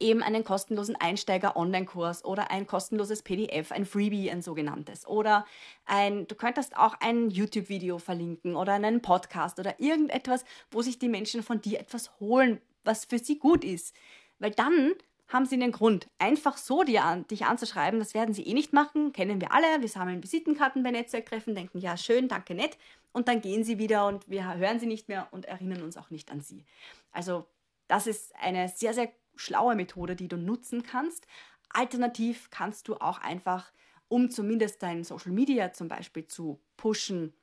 eben 0.00 0.22
einen 0.22 0.44
kostenlosen 0.44 0.96
Einsteiger-Online-Kurs 0.96 2.24
oder 2.24 2.50
ein 2.50 2.66
kostenloses 2.66 3.22
PDF, 3.22 3.72
ein 3.72 3.84
Freebie, 3.84 4.30
ein 4.30 4.42
sogenanntes. 4.42 5.06
Oder 5.06 5.46
ein, 5.84 6.26
du 6.26 6.34
könntest 6.34 6.76
auch 6.76 6.94
ein 7.00 7.30
YouTube-Video 7.30 7.98
verlinken 7.98 8.56
oder 8.56 8.72
einen 8.72 9.02
Podcast 9.02 9.58
oder 9.58 9.78
irgendetwas, 9.80 10.44
wo 10.70 10.82
sich 10.82 10.98
die 10.98 11.08
Menschen 11.08 11.42
von 11.42 11.60
dir 11.60 11.80
etwas 11.80 12.18
holen, 12.20 12.60
was 12.82 13.04
für 13.04 13.18
sie 13.18 13.38
gut 13.38 13.64
ist. 13.64 13.94
Weil 14.38 14.52
dann 14.52 14.92
haben 15.28 15.46
sie 15.46 15.56
einen 15.56 15.72
Grund. 15.72 16.08
Einfach 16.18 16.56
so 16.56 16.82
dir 16.82 17.04
an, 17.04 17.26
dich 17.28 17.44
anzuschreiben, 17.44 17.98
das 17.98 18.14
werden 18.14 18.34
sie 18.34 18.46
eh 18.46 18.54
nicht 18.54 18.72
machen, 18.72 19.12
kennen 19.12 19.40
wir 19.40 19.52
alle. 19.52 19.80
Wir 19.80 19.88
sammeln 19.88 20.22
Visitenkarten 20.22 20.82
bei 20.82 20.90
Netzwerktreffen, 20.90 21.54
denken, 21.54 21.78
ja, 21.78 21.96
schön, 21.96 22.28
danke, 22.28 22.54
nett. 22.54 22.76
Und 23.12 23.28
dann 23.28 23.40
gehen 23.40 23.64
sie 23.64 23.78
wieder 23.78 24.06
und 24.06 24.28
wir 24.28 24.54
hören 24.54 24.80
sie 24.80 24.86
nicht 24.86 25.08
mehr 25.08 25.28
und 25.30 25.46
erinnern 25.46 25.82
uns 25.82 25.96
auch 25.96 26.10
nicht 26.10 26.30
an 26.30 26.40
sie. 26.40 26.64
Also, 27.12 27.46
das 27.88 28.06
ist 28.06 28.34
eine 28.36 28.68
sehr, 28.68 28.94
sehr 28.94 29.12
schlaue 29.36 29.74
Methode, 29.74 30.16
die 30.16 30.28
du 30.28 30.36
nutzen 30.36 30.82
kannst. 30.82 31.26
Alternativ 31.70 32.50
kannst 32.50 32.88
du 32.88 32.94
auch 32.94 33.18
einfach, 33.18 33.72
um 34.08 34.30
zumindest 34.30 34.82
dein 34.82 35.04
Social 35.04 35.32
Media 35.32 35.72
zum 35.72 35.88
Beispiel 35.88 36.26
zu 36.26 36.60
pushen 36.76 37.34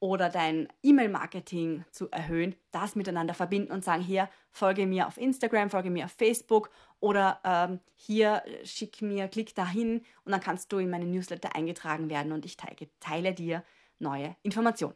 oder 0.00 0.30
dein 0.30 0.66
E-Mail-Marketing 0.82 1.84
zu 1.90 2.10
erhöhen, 2.10 2.56
das 2.70 2.96
miteinander 2.96 3.34
verbinden 3.34 3.70
und 3.70 3.84
sagen, 3.84 4.02
hier, 4.02 4.30
folge 4.50 4.86
mir 4.86 5.06
auf 5.06 5.18
Instagram, 5.18 5.68
folge 5.68 5.90
mir 5.90 6.06
auf 6.06 6.12
Facebook 6.12 6.70
oder 7.00 7.40
ähm, 7.44 7.80
hier, 7.94 8.42
schick 8.64 9.02
mir, 9.02 9.28
klick 9.28 9.54
dahin 9.54 10.02
und 10.24 10.32
dann 10.32 10.40
kannst 10.40 10.72
du 10.72 10.78
in 10.78 10.88
meine 10.88 11.04
Newsletter 11.04 11.54
eingetragen 11.54 12.08
werden 12.08 12.32
und 12.32 12.46
ich 12.46 12.56
teile, 12.56 12.88
teile 12.98 13.34
dir 13.34 13.62
neue 13.98 14.36
Informationen. 14.42 14.94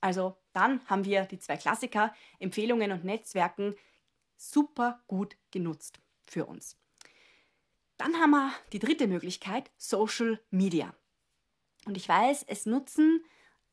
Also 0.00 0.36
dann 0.52 0.80
haben 0.86 1.04
wir 1.04 1.24
die 1.24 1.38
zwei 1.38 1.56
Klassiker, 1.56 2.14
Empfehlungen 2.38 2.92
und 2.92 3.04
Netzwerken, 3.04 3.74
super 4.50 5.02
gut 5.06 5.36
genutzt 5.50 6.00
für 6.26 6.46
uns. 6.46 6.76
Dann 7.96 8.14
haben 8.16 8.30
wir 8.30 8.52
die 8.72 8.78
dritte 8.80 9.06
Möglichkeit, 9.06 9.70
Social 9.76 10.40
Media. 10.50 10.94
Und 11.86 11.96
ich 11.96 12.08
weiß, 12.08 12.44
es 12.48 12.66
nutzen 12.66 13.24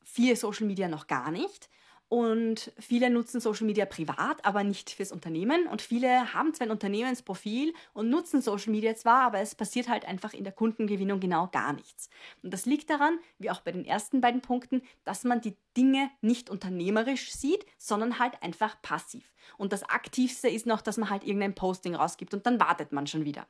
viele 0.04 0.36
Social 0.36 0.68
Media 0.68 0.88
noch 0.88 1.08
gar 1.08 1.32
nicht. 1.32 1.70
und 2.12 2.74
viele 2.78 3.10
nutzen 3.10 3.40
Social 3.40 3.66
Media 3.66 3.86
privat, 3.86 4.44
aber 4.44 4.66
nicht 4.66 4.90
fürs 4.90 5.14
Unternehmen. 5.14 5.66
Und 5.68 5.82
viele 5.82 6.34
haben 6.34 6.54
zwar 6.54 6.68
ein 6.68 6.72
Unternehmensprofil 6.72 7.74
und 7.94 8.10
nutzen 8.10 8.42
Social 8.42 8.74
Media 8.74 8.94
zwar, 8.96 9.22
aber 9.28 9.40
es 9.40 9.56
passiert 9.56 9.88
halt 9.88 10.04
einfach 10.04 10.34
in 10.34 10.44
der 10.44 10.52
Kundengewinnung 10.52 11.22
genau 11.22 11.48
gar 11.48 11.72
nichts. 11.72 12.10
Und 12.44 12.54
das 12.54 12.66
liegt 12.66 12.90
daran, 12.90 13.18
wie 13.40 13.50
auch 13.50 13.62
bei 13.62 13.72
den 13.72 13.86
ersten 13.86 14.20
beiden 14.20 14.42
Punkten, 14.42 14.82
dass 15.06 15.24
man 15.24 15.40
die 15.40 15.56
Dinge 15.78 16.10
nicht 16.22 16.50
unternehmerisch 16.50 17.32
sieht, 17.32 17.66
sondern 17.78 18.20
halt 18.20 18.42
einfach 18.42 18.82
passiv. 18.82 19.32
Und 19.58 19.74
das 19.74 19.84
Aktivste 19.84 20.48
ist 20.50 20.66
noch, 20.66 20.82
dass 20.82 20.98
man 20.98 21.10
halt 21.10 21.24
irgendein 21.24 21.56
Posting 21.56 21.96
rausgibt 21.96 22.34
und 22.34 22.46
dann 22.46 22.60
wartet 22.60 22.92
man 22.92 23.08
schon 23.08 23.26
wieder. 23.26 23.48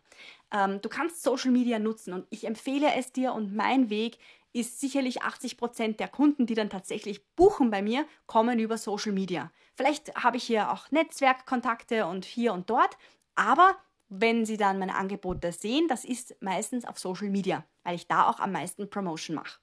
Ähm, 0.51 0.81
du 0.81 0.89
kannst 0.89 1.23
Social 1.23 1.51
Media 1.51 1.79
nutzen 1.79 2.13
und 2.13 2.27
ich 2.29 2.45
empfehle 2.45 2.93
es 2.95 3.11
dir 3.11 3.33
und 3.33 3.55
mein 3.55 3.89
Weg 3.89 4.17
ist 4.53 4.79
sicherlich 4.79 5.21
80 5.21 5.57
Prozent 5.57 5.99
der 5.99 6.09
Kunden, 6.09 6.45
die 6.45 6.55
dann 6.55 6.69
tatsächlich 6.69 7.25
buchen 7.35 7.71
bei 7.71 7.81
mir, 7.81 8.05
kommen 8.25 8.59
über 8.59 8.77
Social 8.77 9.13
Media. 9.13 9.51
Vielleicht 9.75 10.13
habe 10.15 10.37
ich 10.37 10.43
hier 10.43 10.71
auch 10.71 10.91
Netzwerkkontakte 10.91 12.05
und 12.05 12.25
hier 12.25 12.53
und 12.53 12.69
dort, 12.69 12.97
aber 13.35 13.77
wenn 14.09 14.45
Sie 14.45 14.57
dann 14.57 14.77
meine 14.77 14.95
Angebote 14.95 15.53
sehen, 15.53 15.87
das 15.87 16.03
ist 16.03 16.35
meistens 16.41 16.83
auf 16.83 16.99
Social 16.99 17.29
Media, 17.29 17.65
weil 17.83 17.95
ich 17.95 18.07
da 18.07 18.29
auch 18.29 18.41
am 18.41 18.51
meisten 18.51 18.89
Promotion 18.89 19.37
mache. 19.37 19.59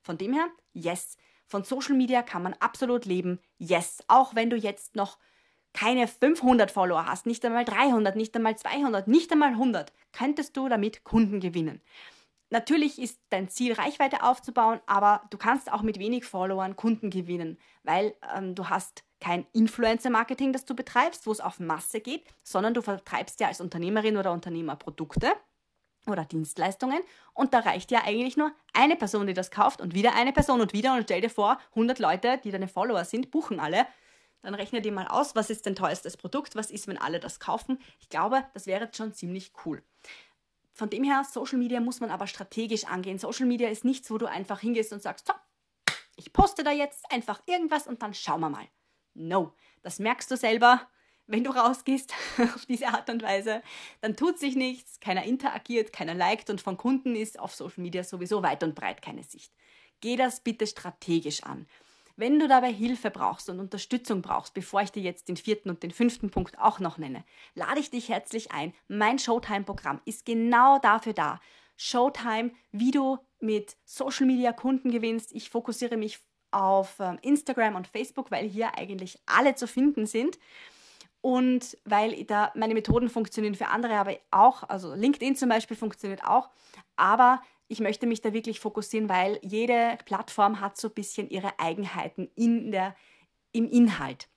Von 0.00 0.16
dem 0.16 0.32
her, 0.32 0.48
yes, 0.72 1.18
von 1.46 1.64
Social 1.64 1.94
Media 1.94 2.22
kann 2.22 2.42
man 2.42 2.54
absolut 2.54 3.04
leben. 3.04 3.40
Yes, 3.58 4.02
auch 4.08 4.34
wenn 4.34 4.50
du 4.50 4.56
jetzt 4.56 4.96
noch 4.96 5.18
keine 5.72 6.06
500 6.06 6.70
Follower 6.70 7.06
hast, 7.06 7.26
nicht 7.26 7.44
einmal 7.44 7.64
300, 7.64 8.16
nicht 8.16 8.36
einmal 8.36 8.56
200, 8.56 9.08
nicht 9.08 9.32
einmal 9.32 9.50
100, 9.50 9.92
könntest 10.12 10.56
du 10.56 10.68
damit 10.68 11.04
Kunden 11.04 11.40
gewinnen. 11.40 11.80
Natürlich 12.50 13.00
ist 13.00 13.18
dein 13.30 13.48
Ziel, 13.48 13.72
Reichweite 13.72 14.22
aufzubauen, 14.22 14.80
aber 14.86 15.22
du 15.30 15.38
kannst 15.38 15.72
auch 15.72 15.80
mit 15.80 15.98
wenig 15.98 16.26
Followern 16.26 16.76
Kunden 16.76 17.08
gewinnen, 17.08 17.58
weil 17.82 18.14
ähm, 18.36 18.54
du 18.54 18.68
hast 18.68 19.04
kein 19.20 19.46
Influencer-Marketing, 19.54 20.52
das 20.52 20.66
du 20.66 20.74
betreibst, 20.74 21.26
wo 21.26 21.32
es 21.32 21.40
auf 21.40 21.60
Masse 21.60 22.00
geht, 22.00 22.24
sondern 22.42 22.74
du 22.74 22.82
vertreibst 22.82 23.40
ja 23.40 23.48
als 23.48 23.62
Unternehmerin 23.62 24.18
oder 24.18 24.32
Unternehmer 24.32 24.76
Produkte 24.76 25.32
oder 26.06 26.24
Dienstleistungen 26.24 27.00
und 27.34 27.54
da 27.54 27.60
reicht 27.60 27.90
ja 27.90 28.02
eigentlich 28.04 28.36
nur 28.36 28.52
eine 28.72 28.96
Person, 28.96 29.26
die 29.26 29.34
das 29.34 29.50
kauft 29.50 29.80
und 29.80 29.94
wieder 29.94 30.14
eine 30.14 30.32
Person 30.32 30.60
und 30.60 30.72
wieder 30.72 30.94
und 30.94 31.04
stell 31.04 31.20
dir 31.20 31.30
vor, 31.30 31.58
100 31.70 31.98
Leute, 31.98 32.40
die 32.42 32.50
deine 32.50 32.68
Follower 32.68 33.04
sind, 33.04 33.30
buchen 33.30 33.60
alle. 33.60 33.86
Dann 34.42 34.54
rechne 34.54 34.82
dir 34.82 34.92
mal 34.92 35.06
aus, 35.06 35.36
was 35.36 35.50
ist 35.50 35.66
dein 35.66 35.76
teuerstes 35.76 36.16
Produkt, 36.16 36.56
was 36.56 36.70
ist, 36.70 36.88
wenn 36.88 36.98
alle 36.98 37.20
das 37.20 37.38
kaufen. 37.38 37.78
Ich 38.00 38.08
glaube, 38.08 38.44
das 38.54 38.66
wäre 38.66 38.90
schon 38.92 39.12
ziemlich 39.12 39.52
cool. 39.64 39.82
Von 40.72 40.90
dem 40.90 41.04
her, 41.04 41.22
Social 41.30 41.58
Media 41.58 41.80
muss 41.80 42.00
man 42.00 42.10
aber 42.10 42.26
strategisch 42.26 42.84
angehen. 42.86 43.18
Social 43.18 43.46
Media 43.46 43.68
ist 43.68 43.84
nichts, 43.84 44.10
wo 44.10 44.18
du 44.18 44.26
einfach 44.26 44.60
hingehst 44.60 44.92
und 44.92 45.02
sagst, 45.02 45.28
so, 45.28 45.34
ich 46.16 46.32
poste 46.32 46.64
da 46.64 46.72
jetzt 46.72 47.10
einfach 47.12 47.40
irgendwas 47.46 47.86
und 47.86 48.02
dann 48.02 48.14
schauen 48.14 48.40
wir 48.40 48.50
mal. 48.50 48.66
No, 49.14 49.54
das 49.82 49.98
merkst 49.98 50.30
du 50.30 50.36
selber, 50.36 50.88
wenn 51.26 51.44
du 51.44 51.50
rausgehst 51.50 52.12
auf 52.54 52.66
diese 52.66 52.88
Art 52.88 53.08
und 53.10 53.22
Weise. 53.22 53.62
Dann 54.00 54.16
tut 54.16 54.38
sich 54.38 54.56
nichts, 54.56 55.00
keiner 55.00 55.24
interagiert, 55.24 55.92
keiner 55.92 56.14
liked 56.14 56.50
und 56.50 56.60
von 56.60 56.76
Kunden 56.76 57.16
ist 57.16 57.38
auf 57.38 57.54
Social 57.54 57.82
Media 57.82 58.04
sowieso 58.04 58.42
weit 58.42 58.62
und 58.62 58.74
breit 58.74 59.02
keine 59.02 59.22
Sicht. 59.22 59.52
Geh 60.00 60.16
das 60.16 60.40
bitte 60.40 60.66
strategisch 60.66 61.42
an. 61.42 61.66
Wenn 62.16 62.38
du 62.38 62.46
dabei 62.46 62.72
Hilfe 62.72 63.10
brauchst 63.10 63.48
und 63.48 63.58
Unterstützung 63.58 64.20
brauchst, 64.20 64.52
bevor 64.52 64.82
ich 64.82 64.92
dir 64.92 65.02
jetzt 65.02 65.28
den 65.28 65.36
vierten 65.36 65.70
und 65.70 65.82
den 65.82 65.90
fünften 65.90 66.30
Punkt 66.30 66.58
auch 66.58 66.78
noch 66.78 66.98
nenne, 66.98 67.24
lade 67.54 67.80
ich 67.80 67.90
dich 67.90 68.08
herzlich 68.10 68.52
ein. 68.52 68.74
Mein 68.88 69.18
Showtime-Programm 69.18 70.00
ist 70.04 70.26
genau 70.26 70.78
dafür 70.78 71.14
da. 71.14 71.40
Showtime, 71.76 72.52
wie 72.70 72.90
du 72.90 73.18
mit 73.40 73.76
Social 73.84 74.26
Media 74.26 74.52
Kunden 74.52 74.90
gewinnst. 74.90 75.32
Ich 75.32 75.48
fokussiere 75.48 75.96
mich 75.96 76.20
auf 76.50 76.96
ähm, 77.00 77.18
Instagram 77.22 77.76
und 77.76 77.88
Facebook, 77.88 78.30
weil 78.30 78.46
hier 78.46 78.76
eigentlich 78.78 79.18
alle 79.26 79.54
zu 79.54 79.66
finden 79.66 80.06
sind. 80.06 80.38
Und 81.22 81.78
weil 81.84 82.24
da 82.24 82.52
meine 82.54 82.74
Methoden 82.74 83.08
funktionieren 83.08 83.54
für 83.54 83.68
andere, 83.68 83.94
aber 83.94 84.18
auch, 84.30 84.64
also 84.64 84.92
LinkedIn 84.94 85.36
zum 85.36 85.48
Beispiel 85.48 85.76
funktioniert 85.76 86.24
auch, 86.24 86.50
aber 86.96 87.40
ich 87.68 87.80
möchte 87.80 88.06
mich 88.06 88.20
da 88.20 88.32
wirklich 88.32 88.60
fokussieren, 88.60 89.08
weil 89.08 89.38
jede 89.42 89.96
Plattform 90.04 90.60
hat 90.60 90.76
so 90.76 90.88
ein 90.88 90.94
bisschen 90.94 91.30
ihre 91.30 91.58
Eigenheiten 91.58 92.28
in 92.34 92.72
der, 92.72 92.94
im 93.52 93.68
Inhalt. 93.70 94.28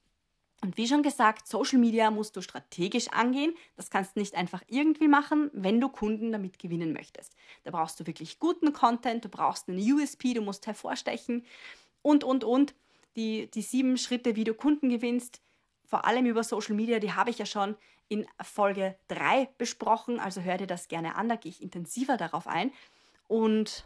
Und 0.61 0.77
wie 0.77 0.87
schon 0.87 1.03
gesagt, 1.03 1.47
Social 1.47 1.79
Media 1.79 2.11
musst 2.11 2.35
du 2.35 2.41
strategisch 2.41 3.09
angehen. 3.09 3.53
Das 3.75 3.89
kannst 3.89 4.15
du 4.15 4.19
nicht 4.19 4.35
einfach 4.35 4.63
irgendwie 4.67 5.07
machen, 5.07 5.51
wenn 5.53 5.81
du 5.81 5.89
Kunden 5.89 6.31
damit 6.31 6.59
gewinnen 6.59 6.93
möchtest. 6.93 7.35
Da 7.63 7.71
brauchst 7.71 7.99
du 7.99 8.07
wirklich 8.07 8.39
guten 8.39 8.73
Content, 8.73 9.25
du 9.25 9.29
brauchst 9.29 9.67
einen 9.67 9.79
USP, 9.79 10.33
du 10.33 10.41
musst 10.41 10.65
hervorstechen 10.65 11.45
und, 12.01 12.23
und, 12.23 12.43
und. 12.43 12.73
Die, 13.15 13.49
die 13.49 13.61
sieben 13.61 13.97
Schritte, 13.97 14.35
wie 14.35 14.43
du 14.43 14.53
Kunden 14.53 14.89
gewinnst, 14.89 15.41
vor 15.87 16.05
allem 16.05 16.25
über 16.25 16.43
Social 16.43 16.75
Media, 16.75 16.99
die 16.99 17.13
habe 17.13 17.29
ich 17.29 17.37
ja 17.37 17.45
schon 17.45 17.75
in 18.07 18.27
Folge 18.41 18.97
3 19.07 19.49
besprochen. 19.57 20.19
Also 20.19 20.41
hör 20.41 20.57
dir 20.57 20.67
das 20.67 20.87
gerne 20.87 21.15
an, 21.15 21.29
da 21.29 21.35
gehe 21.35 21.51
ich 21.51 21.61
intensiver 21.61 22.17
darauf 22.17 22.47
ein. 22.47 22.71
Und 23.27 23.85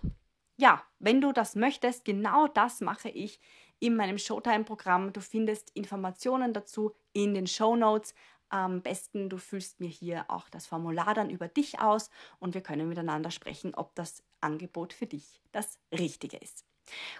ja, 0.58 0.84
wenn 1.00 1.22
du 1.22 1.32
das 1.32 1.56
möchtest, 1.56 2.04
genau 2.04 2.48
das 2.48 2.82
mache 2.82 3.10
ich 3.10 3.40
in 3.80 3.96
meinem 3.96 4.18
Showtime-Programm. 4.18 5.14
Du 5.14 5.22
findest 5.22 5.72
Informationen 5.74 6.54
dazu 6.54 6.94
in 7.14 7.34
den 7.34 7.48
Show 7.48 7.76
Notes. 7.76 8.14
Am 8.50 8.82
besten, 8.82 9.30
du 9.30 9.38
füllst 9.38 9.80
mir 9.80 9.88
hier 9.88 10.26
auch 10.28 10.50
das 10.50 10.66
Formular 10.66 11.14
dann 11.14 11.30
über 11.30 11.48
dich 11.48 11.80
aus 11.80 12.10
und 12.40 12.56
wir 12.56 12.62
können 12.62 12.90
miteinander 12.90 13.32
sprechen, 13.32 13.76
ob 13.76 13.94
das 13.96 14.24
Angebot 14.42 14.92
für 14.92 15.06
dich 15.06 15.40
das 15.52 15.80
Richtige 15.92 16.38
ist. 16.38 16.66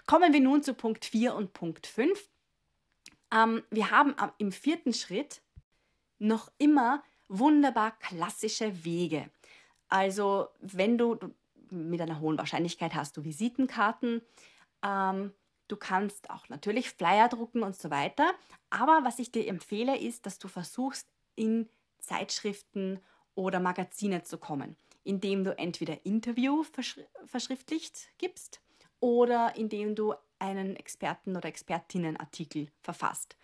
Kommen 0.06 0.32
wir 0.32 0.40
nun 0.40 0.62
zu 0.62 0.74
Punkt 0.74 1.04
4 1.04 1.34
und 1.34 1.52
Punkt 1.52 1.86
5. 1.86 2.28
Ähm, 3.32 3.62
wir 3.70 3.90
haben 3.90 4.14
im 4.38 4.52
vierten 4.52 4.92
Schritt 4.92 5.42
noch 6.18 6.50
immer 6.58 7.02
wunderbar 7.28 7.92
klassische 7.98 8.84
Wege. 8.84 9.30
Also 9.88 10.48
wenn 10.60 10.98
du, 10.98 11.18
mit 11.70 12.00
einer 12.00 12.20
hohen 12.20 12.38
Wahrscheinlichkeit 12.38 12.94
hast 12.94 13.16
du 13.16 13.24
Visitenkarten. 13.24 14.22
Ähm, 14.84 15.32
du 15.68 15.76
kannst 15.76 16.30
auch 16.30 16.48
natürlich 16.48 16.90
Flyer 16.90 17.28
drucken 17.28 17.62
und 17.62 17.76
so 17.76 17.90
weiter. 17.90 18.32
Aber 18.70 19.00
was 19.04 19.18
ich 19.18 19.30
dir 19.30 19.46
empfehle, 19.46 19.98
ist, 19.98 20.26
dass 20.26 20.38
du 20.38 20.48
versuchst, 20.48 21.08
in 21.36 21.68
Zeitschriften 22.00 23.00
oder 23.34 23.60
Magazine 23.60 24.22
zu 24.22 24.38
kommen, 24.38 24.76
indem 25.04 25.44
du 25.44 25.56
entweder 25.56 26.04
Interview 26.04 26.62
verschri 26.64 27.06
verschriftlicht 27.24 28.08
gibst 28.18 28.60
oder 28.98 29.54
indem 29.56 29.94
du 29.94 30.14
einen 30.40 30.76
Experten- 30.76 31.36
oder 31.36 31.48
Expertinnenartikel 31.48 32.68
verfasst. 32.82 33.36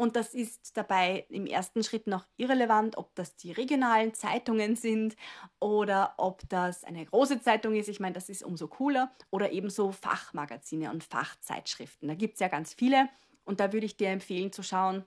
Und 0.00 0.14
das 0.14 0.32
ist 0.32 0.76
dabei 0.76 1.26
im 1.28 1.44
ersten 1.46 1.82
Schritt 1.82 2.06
noch 2.06 2.24
irrelevant, 2.36 2.96
ob 2.96 3.12
das 3.16 3.34
die 3.34 3.50
regionalen 3.50 4.14
Zeitungen 4.14 4.76
sind 4.76 5.16
oder 5.58 6.14
ob 6.18 6.48
das 6.48 6.84
eine 6.84 7.04
große 7.04 7.40
Zeitung 7.42 7.74
ist. 7.74 7.88
Ich 7.88 7.98
meine, 7.98 8.12
das 8.12 8.28
ist 8.28 8.44
umso 8.44 8.68
cooler. 8.68 9.12
Oder 9.30 9.50
ebenso 9.50 9.90
Fachmagazine 9.90 10.92
und 10.92 11.02
Fachzeitschriften. 11.02 12.06
Da 12.06 12.14
gibt 12.14 12.34
es 12.34 12.40
ja 12.40 12.46
ganz 12.46 12.74
viele. 12.74 13.08
Und 13.44 13.58
da 13.58 13.72
würde 13.72 13.86
ich 13.86 13.96
dir 13.96 14.10
empfehlen 14.10 14.52
zu 14.52 14.62
schauen, 14.62 15.04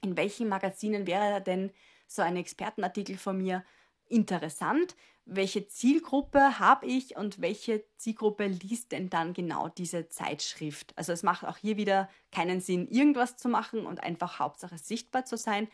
in 0.00 0.16
welchen 0.16 0.48
Magazinen 0.48 1.06
wäre 1.06 1.42
denn 1.42 1.70
so 2.06 2.22
ein 2.22 2.36
Expertenartikel 2.36 3.18
von 3.18 3.36
mir 3.36 3.64
interessant, 4.12 4.94
welche 5.24 5.66
Zielgruppe 5.66 6.58
habe 6.58 6.86
ich 6.86 7.16
und 7.16 7.40
welche 7.40 7.84
Zielgruppe 7.96 8.46
liest 8.46 8.92
denn 8.92 9.08
dann 9.08 9.34
genau 9.34 9.68
diese 9.68 10.08
Zeitschrift. 10.08 10.92
Also 10.96 11.12
es 11.12 11.22
macht 11.22 11.44
auch 11.44 11.56
hier 11.56 11.76
wieder 11.76 12.08
keinen 12.32 12.60
Sinn, 12.60 12.88
irgendwas 12.88 13.36
zu 13.36 13.48
machen 13.48 13.86
und 13.86 14.02
einfach 14.02 14.38
Hauptsache 14.38 14.78
sichtbar 14.78 15.24
zu 15.24 15.36
sein, 15.36 15.68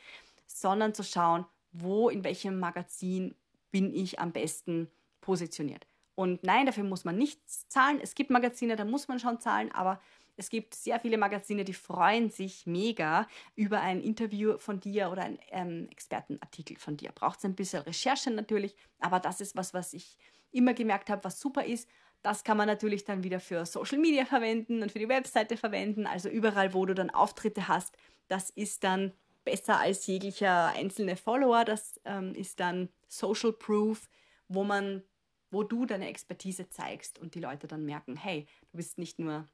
sondern 0.46 0.94
zu 0.94 1.02
schauen, 1.02 1.46
wo, 1.72 2.08
in 2.08 2.24
welchem 2.24 2.58
Magazin 2.58 3.34
bin 3.70 3.94
ich 3.94 4.18
am 4.20 4.32
besten 4.32 4.90
positioniert. 5.20 5.86
Und 6.14 6.42
nein, 6.42 6.66
dafür 6.66 6.84
muss 6.84 7.04
man 7.04 7.16
nichts 7.16 7.68
zahlen. 7.68 8.00
Es 8.02 8.14
gibt 8.14 8.30
Magazine, 8.30 8.76
da 8.76 8.84
muss 8.84 9.08
man 9.08 9.20
schon 9.20 9.40
zahlen, 9.40 9.70
aber 9.72 10.00
es 10.38 10.50
gibt 10.50 10.74
sehr 10.74 11.00
viele 11.00 11.18
Magazine, 11.18 11.64
die 11.64 11.74
freuen 11.74 12.30
sich 12.30 12.64
mega 12.64 13.26
über 13.56 13.80
ein 13.80 14.00
Interview 14.00 14.56
von 14.56 14.78
dir 14.78 15.10
oder 15.10 15.24
einen 15.24 15.38
ähm, 15.50 15.88
Expertenartikel 15.90 16.78
von 16.78 16.96
dir. 16.96 17.10
Braucht 17.12 17.40
es 17.40 17.44
ein 17.44 17.56
bisschen 17.56 17.82
Recherche 17.82 18.30
natürlich, 18.30 18.76
aber 19.00 19.18
das 19.18 19.40
ist 19.40 19.56
was, 19.56 19.74
was 19.74 19.92
ich 19.92 20.16
immer 20.52 20.74
gemerkt 20.74 21.10
habe, 21.10 21.24
was 21.24 21.40
super 21.40 21.64
ist. 21.64 21.88
Das 22.22 22.44
kann 22.44 22.56
man 22.56 22.68
natürlich 22.68 23.04
dann 23.04 23.24
wieder 23.24 23.40
für 23.40 23.66
Social 23.66 23.98
Media 23.98 24.24
verwenden 24.24 24.80
und 24.80 24.92
für 24.92 25.00
die 25.00 25.08
Webseite 25.08 25.56
verwenden. 25.56 26.06
Also 26.06 26.28
überall, 26.28 26.72
wo 26.72 26.86
du 26.86 26.94
dann 26.94 27.10
Auftritte 27.10 27.66
hast, 27.66 27.96
das 28.28 28.50
ist 28.50 28.84
dann 28.84 29.12
besser 29.44 29.80
als 29.80 30.06
jeglicher 30.06 30.68
einzelne 30.68 31.16
Follower. 31.16 31.64
Das 31.64 32.00
ähm, 32.04 32.34
ist 32.36 32.60
dann 32.60 32.90
Social 33.08 33.52
Proof, 33.52 34.08
wo 34.46 34.62
man, 34.62 35.02
wo 35.50 35.64
du 35.64 35.84
deine 35.84 36.08
Expertise 36.08 36.68
zeigst 36.68 37.18
und 37.18 37.34
die 37.34 37.40
Leute 37.40 37.66
dann 37.66 37.84
merken, 37.84 38.16
hey, 38.16 38.46
du 38.70 38.76
bist 38.76 38.98
nicht 38.98 39.18
nur 39.18 39.48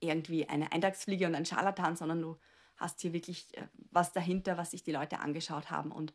irgendwie 0.00 0.48
eine 0.48 0.72
Eintagsfliege 0.72 1.26
und 1.26 1.34
ein 1.34 1.46
Scharlatan, 1.46 1.96
sondern 1.96 2.22
du 2.22 2.38
hast 2.76 3.00
hier 3.00 3.12
wirklich 3.12 3.56
äh, 3.56 3.66
was 3.90 4.12
dahinter, 4.12 4.56
was 4.56 4.70
sich 4.70 4.82
die 4.82 4.92
Leute 4.92 5.20
angeschaut 5.20 5.70
haben 5.70 5.92
und 5.92 6.14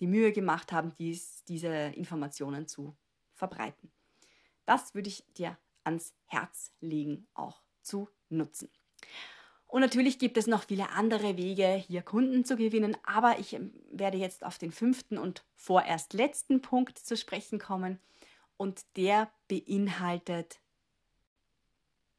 die 0.00 0.06
Mühe 0.06 0.32
gemacht 0.32 0.72
haben, 0.72 0.94
dies, 0.98 1.44
diese 1.44 1.68
Informationen 1.68 2.66
zu 2.66 2.96
verbreiten. 3.32 3.92
Das 4.66 4.94
würde 4.94 5.08
ich 5.08 5.24
dir 5.34 5.56
ans 5.84 6.14
Herz 6.26 6.72
legen, 6.80 7.26
auch 7.34 7.62
zu 7.82 8.08
nutzen. 8.28 8.70
Und 9.66 9.80
natürlich 9.80 10.18
gibt 10.18 10.36
es 10.36 10.46
noch 10.46 10.64
viele 10.64 10.90
andere 10.90 11.36
Wege, 11.36 11.74
hier 11.74 12.02
Kunden 12.02 12.44
zu 12.44 12.56
gewinnen, 12.56 12.96
aber 13.02 13.38
ich 13.38 13.54
ähm, 13.54 13.72
werde 13.90 14.18
jetzt 14.18 14.44
auf 14.44 14.58
den 14.58 14.72
fünften 14.72 15.18
und 15.18 15.44
vorerst 15.54 16.12
letzten 16.12 16.60
Punkt 16.60 16.98
zu 16.98 17.16
sprechen 17.16 17.58
kommen 17.58 17.98
und 18.56 18.84
der 18.96 19.30
beinhaltet 19.48 20.60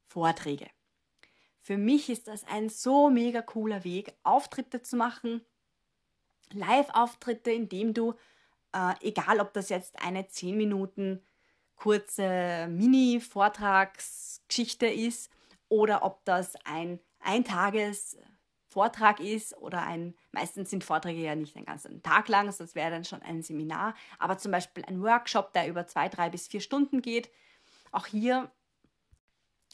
Vorträge. 0.04 0.66
Für 1.66 1.76
mich 1.76 2.08
ist 2.10 2.28
das 2.28 2.44
ein 2.44 2.68
so 2.68 3.10
mega 3.10 3.42
cooler 3.42 3.82
Weg, 3.82 4.14
Auftritte 4.22 4.82
zu 4.82 4.94
machen, 4.94 5.44
Live-Auftritte, 6.52 7.50
indem 7.50 7.92
du, 7.92 8.14
äh, 8.72 8.94
egal 9.00 9.40
ob 9.40 9.52
das 9.52 9.68
jetzt 9.68 10.00
eine 10.00 10.28
10 10.28 10.56
Minuten 10.56 11.24
kurze 11.74 12.68
Mini-Vortragsgeschichte 12.70 14.86
ist 14.86 15.32
oder 15.68 16.04
ob 16.04 16.24
das 16.24 16.54
ein 16.66 17.00
Eintages-Vortrag 17.18 19.18
ist 19.18 19.56
oder 19.56 19.82
ein, 19.82 20.14
meistens 20.30 20.70
sind 20.70 20.84
Vorträge 20.84 21.20
ja 21.20 21.34
nicht 21.34 21.56
einen 21.56 21.66
ganzen 21.66 22.00
Tag 22.00 22.28
lang, 22.28 22.46
das 22.46 22.76
wäre 22.76 22.92
dann 22.92 23.04
schon 23.04 23.22
ein 23.22 23.42
Seminar, 23.42 23.96
aber 24.20 24.38
zum 24.38 24.52
Beispiel 24.52 24.84
ein 24.84 25.02
Workshop, 25.02 25.52
der 25.52 25.66
über 25.66 25.88
zwei, 25.88 26.08
drei 26.08 26.30
bis 26.30 26.46
vier 26.46 26.60
Stunden 26.60 27.02
geht. 27.02 27.28
Auch 27.90 28.06
hier 28.06 28.52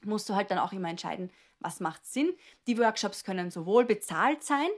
musst 0.04 0.28
du 0.28 0.34
halt 0.34 0.50
dann 0.50 0.58
auch 0.58 0.72
immer 0.72 0.88
entscheiden, 0.88 1.30
was 1.60 1.80
macht 1.80 2.06
Sinn. 2.06 2.32
Die 2.66 2.78
Workshops 2.78 3.24
können 3.24 3.50
sowohl 3.50 3.84
bezahlt 3.84 4.42
sein 4.42 4.68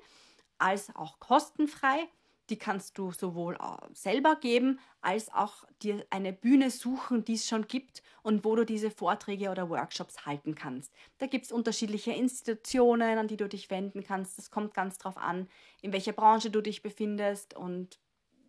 als 0.59 0.95
auch 0.95 1.19
kostenfrei. 1.19 2.09
Die 2.51 2.59
kannst 2.59 2.99
du 2.99 3.11
sowohl 3.11 3.57
selber 3.95 4.37
geben, 4.37 4.79
als 5.01 5.33
auch 5.33 5.65
dir 5.81 6.05
eine 6.11 6.35
Bühne 6.35 6.71
suchen, 6.71 7.25
die 7.25 7.35
es 7.35 7.49
schon 7.49 7.67
gibt 7.67 8.03
und 8.23 8.45
wo 8.45 8.55
du 8.55 8.67
diese 8.67 8.91
Vorträge 8.91 9.49
oder 9.49 9.71
Workshops 9.71 10.27
halten 10.27 10.55
kannst. 10.55 10.93
Da 11.17 11.27
gibt 11.27 11.47
es 11.47 11.53
unterschiedliche 11.53 12.13
Institutionen, 12.13 13.17
an 13.17 13.29
die 13.29 13.39
du 13.39 13.49
dich 13.49 13.71
wenden 13.71 14.05
kannst. 14.05 14.37
Das 14.37 14.51
kommt 14.51 14.75
ganz 14.75 14.99
drauf 14.99 15.17
an, 15.17 15.49
in 15.81 15.95
welcher 15.95 16.13
Branche 16.13 16.51
du 16.51 16.61
dich 16.61 16.83
befindest. 16.83 17.57
Und 17.57 17.99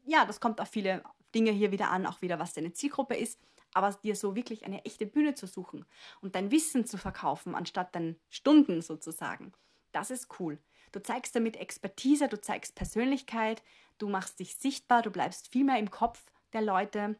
ja, 0.05 0.25
das 0.25 0.41
kommt 0.41 0.59
auf 0.59 0.67
viele 0.67 1.01
Dinge 1.33 1.51
hier 1.51 1.71
wieder 1.71 1.89
an, 1.89 2.05
auch 2.05 2.21
wieder, 2.21 2.37
was 2.37 2.53
deine 2.53 2.73
Zielgruppe 2.73 3.15
ist 3.15 3.39
aber 3.75 3.91
dir 3.91 4.15
so 4.15 4.35
wirklich 4.35 4.65
eine 4.65 4.83
echte 4.85 5.05
Bühne 5.05 5.35
zu 5.35 5.47
suchen 5.47 5.85
und 6.21 6.33
dein 6.33 6.49
Wissen 6.49 6.85
zu 6.85 6.97
verkaufen, 6.97 7.53
anstatt 7.53 7.93
deine 7.93 8.15
Stunden 8.29 8.81
sozusagen, 8.81 9.51
das 9.91 10.09
ist 10.09 10.39
cool. 10.39 10.57
Du 10.93 11.03
zeigst 11.03 11.35
damit 11.35 11.57
Expertise, 11.57 12.29
du 12.29 12.39
zeigst 12.39 12.75
Persönlichkeit, 12.75 13.61
du 13.97 14.07
machst 14.07 14.39
dich 14.39 14.55
sichtbar, 14.55 15.01
du 15.01 15.11
bleibst 15.11 15.51
viel 15.51 15.65
mehr 15.65 15.77
im 15.77 15.91
Kopf 15.91 16.31
der 16.53 16.61
Leute 16.61 17.19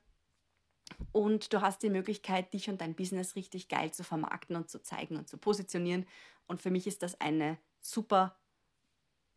und 1.12 1.51
du 1.51 1.59
hast 1.62 1.83
die 1.83 1.89
Möglichkeit, 1.89 2.53
dich 2.53 2.69
und 2.69 2.79
dein 2.79 2.95
Business 2.95 3.35
richtig 3.35 3.67
geil 3.67 3.91
zu 3.91 4.05
vermarkten 4.05 4.55
und 4.55 4.69
zu 4.69 4.81
zeigen 4.81 5.17
und 5.17 5.27
zu 5.27 5.38
positionieren. 5.38 6.05
Und 6.47 6.62
für 6.62 6.71
mich 6.71 6.88
ist 6.88 7.03
das 7.03 7.19
eine 7.19 7.57
super 7.81 8.39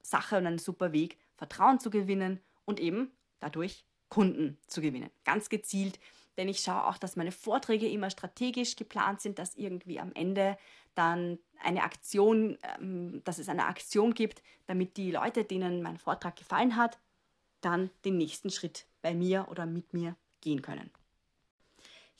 Sache 0.02 0.38
und 0.38 0.46
ein 0.46 0.58
super 0.58 0.92
Weg, 0.92 1.18
Vertrauen 1.37 1.80
zu 1.80 1.90
gewinnen 1.90 2.40
und 2.64 2.78
eben 2.78 3.10
dadurch 3.40 3.87
Kunden 4.08 4.58
zu 4.68 4.80
gewinnen. 4.80 5.10
Ganz 5.25 5.48
gezielt 5.48 5.98
denn 6.38 6.49
ich 6.49 6.61
schaue 6.61 6.87
auch, 6.87 6.97
dass 6.97 7.16
meine 7.16 7.33
Vorträge 7.33 7.88
immer 7.88 8.09
strategisch 8.09 8.76
geplant 8.76 9.21
sind, 9.21 9.38
dass 9.38 9.57
irgendwie 9.57 10.00
am 10.00 10.12
Ende 10.14 10.57
dann 10.95 11.38
eine 11.62 11.83
Aktion, 11.83 12.57
ähm, 12.80 13.23
dass 13.25 13.38
es 13.38 13.49
eine 13.49 13.66
Aktion 13.66 14.14
gibt, 14.14 14.42
damit 14.66 14.97
die 14.97 15.11
Leute, 15.11 15.45
denen 15.45 15.83
mein 15.83 15.99
Vortrag 15.99 16.37
gefallen 16.37 16.76
hat, 16.76 16.99
dann 17.61 17.90
den 18.04 18.16
nächsten 18.16 18.50
Schritt 18.50 18.87
bei 19.02 19.14
mir 19.14 19.49
oder 19.50 19.66
mit 19.66 19.92
mir 19.92 20.16
gehen 20.40 20.62
können. 20.62 20.90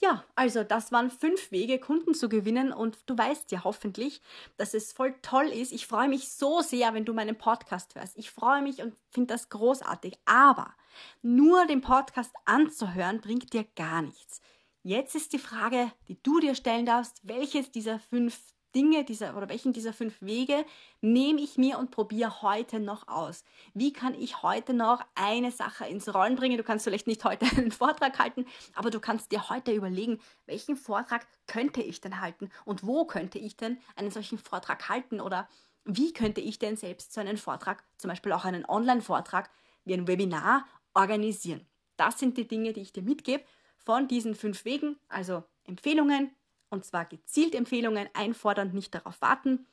Ja, 0.01 0.25
also 0.37 0.63
das 0.63 0.93
waren 0.93 1.11
fünf 1.11 1.51
Wege, 1.51 1.81
Kunden 1.81 2.15
zu 2.15 2.29
gewinnen 2.29 2.73
und 2.73 2.99
du 3.07 3.19
weißt 3.19 3.51
ja 3.51 3.65
hoffentlich, 3.65 4.23
dass 4.57 4.73
es 4.73 4.93
voll 4.93 5.15
toll 5.23 5.47
ist. 5.47 5.73
Ich 5.73 5.89
freue 5.89 6.09
mich 6.09 6.31
so 6.31 6.61
sehr, 6.61 6.95
wenn 6.95 7.05
du 7.05 7.15
meinen 7.15 7.37
Podcast 7.37 7.97
hörst. 7.97 8.17
Ich 8.17 8.31
freue 8.31 8.63
mich 8.63 8.81
und 8.81 8.95
finde 9.11 9.35
das 9.35 9.49
großartig. 9.49 10.17
Aber 10.25 10.73
nur 11.21 11.67
den 11.67 11.81
Podcast 11.81 12.33
anzuhören 12.45 13.21
bringt 13.21 13.53
dir 13.53 13.65
gar 13.75 14.03
nichts. 14.03 14.41
Jetzt 14.85 15.17
ist 15.17 15.33
die 15.33 15.41
Frage, 15.41 15.91
die 16.07 16.23
du 16.23 16.39
dir 16.39 16.55
stellen 16.55 16.87
darfst, 16.87 17.21
welches 17.27 17.73
dieser 17.73 17.99
fünf 17.99 18.39
Dinge 18.75 19.05
dieser 19.05 19.37
oder 19.37 19.49
welchen 19.49 19.73
dieser 19.73 19.93
fünf 19.93 20.21
Wege 20.21 20.65
nehme 21.01 21.41
ich 21.41 21.57
mir 21.57 21.79
und 21.79 21.91
probiere 21.91 22.43
heute 22.43 22.81
noch 22.81 23.09
aus? 23.09 23.45
Wie 23.75 23.93
kann 23.93 24.15
ich 24.15 24.43
heute 24.43 24.75
noch 24.75 25.05
eine 25.15 25.51
Sache 25.51 25.87
ins 25.87 26.13
Rollen 26.15 26.37
bringen? 26.37 26.59
Du 26.59 26.63
kannst 26.63 26.85
vielleicht 26.85 27.07
nicht 27.07 27.25
heute 27.25 27.47
einen 27.57 27.73
Vortrag 27.73 28.19
halten, 28.19 28.47
aber 28.75 28.91
du 28.91 29.01
kannst 29.01 29.33
dir 29.33 29.49
heute 29.49 29.73
überlegen, 29.73 30.21
welchen 30.47 30.77
Vortrag 30.77 31.27
könnte 31.47 31.83
ich 31.83 32.01
denn 32.01 32.21
halten 32.21 32.51
und 32.65 32.87
wo 32.87 33.07
könnte 33.07 33.39
ich 33.39 33.57
denn 33.57 33.79
einen 33.97 34.11
solchen 34.11 34.39
Vortrag 34.39 34.89
halten 34.89 35.21
oder 35.21 35.49
wie 35.85 36.13
könnte 36.13 36.41
ich 36.41 36.59
denn 36.59 36.77
selbst 36.77 37.15
so 37.15 37.21
einen 37.21 37.39
Vortrag, 37.39 37.83
zum 37.97 38.11
Beispiel 38.11 38.33
auch 38.33 38.45
einen 38.45 38.67
Online-Vortrag 38.67 39.51
wie 39.85 39.95
ein 39.95 40.07
Webinar 40.07 40.67
organisieren? 40.93 41.67
Das 41.97 42.19
sind 42.19 42.37
die 42.37 42.47
Dinge, 42.47 42.75
die 42.75 42.83
ich 42.83 42.93
dir 42.93 43.03
mitgebe 43.03 43.45
von 43.77 44.07
diesen 44.07 44.35
fünf 44.35 44.67
Wegen, 44.67 44.99
also 45.09 45.45
Empfehlungen, 45.65 46.31
und 46.71 46.85
zwar 46.85 47.05
gezielt 47.05 47.55
Empfehlungen 47.55 48.09
einfordern, 48.15 48.73
nicht 48.73 48.95
darauf 48.95 49.21
warten. 49.21 49.67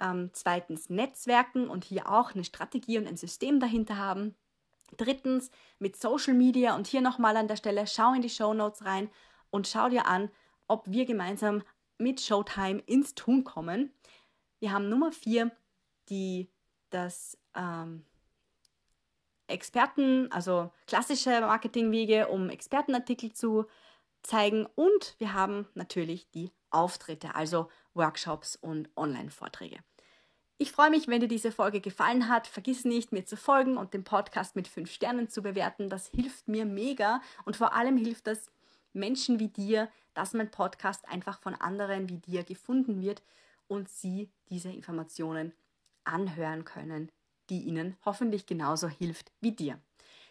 Ähm, 0.00 0.30
zweitens 0.32 0.90
Netzwerken 0.90 1.68
und 1.68 1.84
hier 1.84 2.10
auch 2.10 2.34
eine 2.34 2.44
Strategie 2.44 2.98
und 2.98 3.06
ein 3.06 3.16
System 3.16 3.60
dahinter 3.60 3.96
haben. 3.96 4.34
Drittens 4.96 5.50
mit 5.78 5.96
Social 5.96 6.34
Media 6.34 6.74
und 6.74 6.86
hier 6.86 7.00
nochmal 7.00 7.36
an 7.36 7.48
der 7.48 7.56
Stelle, 7.56 7.86
schau 7.86 8.12
in 8.12 8.22
die 8.22 8.30
Show 8.30 8.52
Notes 8.52 8.84
rein 8.84 9.10
und 9.50 9.66
schau 9.66 9.88
dir 9.88 10.06
an, 10.06 10.30
ob 10.68 10.90
wir 10.90 11.06
gemeinsam 11.06 11.62
mit 11.98 12.20
Showtime 12.20 12.80
ins 12.80 13.14
Tun 13.14 13.44
kommen. 13.44 13.92
Wir 14.58 14.72
haben 14.72 14.88
Nummer 14.88 15.12
vier, 15.12 15.50
die 16.08 16.50
das 16.90 17.38
ähm, 17.54 18.04
Experten, 19.46 20.30
also 20.32 20.72
klassische 20.86 21.30
Marketingwege, 21.40 22.28
um 22.28 22.48
Expertenartikel 22.48 23.32
zu 23.32 23.66
zeigen. 24.22 24.66
Und 24.74 25.14
wir 25.18 25.34
haben 25.34 25.66
natürlich 25.74 26.30
die 26.30 26.50
Auftritte, 26.70 27.34
also 27.34 27.68
Workshops 27.94 28.56
und 28.56 28.88
Online-Vorträge. 28.96 29.78
Ich 30.58 30.70
freue 30.70 30.90
mich, 30.90 31.08
wenn 31.08 31.20
dir 31.20 31.28
diese 31.28 31.50
Folge 31.50 31.80
gefallen 31.80 32.28
hat. 32.28 32.46
Vergiss 32.46 32.84
nicht, 32.84 33.10
mir 33.10 33.24
zu 33.24 33.36
folgen 33.36 33.76
und 33.76 33.94
den 33.94 34.04
Podcast 34.04 34.54
mit 34.54 34.68
fünf 34.68 34.92
Sternen 34.92 35.28
zu 35.28 35.42
bewerten. 35.42 35.88
Das 35.88 36.08
hilft 36.08 36.46
mir 36.46 36.64
mega 36.64 37.20
und 37.44 37.56
vor 37.56 37.74
allem 37.74 37.96
hilft 37.96 38.28
das 38.28 38.50
Menschen 38.92 39.40
wie 39.40 39.48
dir, 39.48 39.88
dass 40.14 40.34
mein 40.34 40.50
Podcast 40.50 41.08
einfach 41.08 41.40
von 41.40 41.54
anderen 41.54 42.08
wie 42.08 42.18
dir 42.18 42.44
gefunden 42.44 43.00
wird 43.00 43.22
und 43.66 43.88
sie 43.88 44.30
diese 44.50 44.70
Informationen 44.70 45.52
anhören 46.04 46.64
können, 46.64 47.10
die 47.48 47.62
ihnen 47.62 47.96
hoffentlich 48.04 48.46
genauso 48.46 48.88
hilft 48.88 49.32
wie 49.40 49.52
dir. 49.52 49.80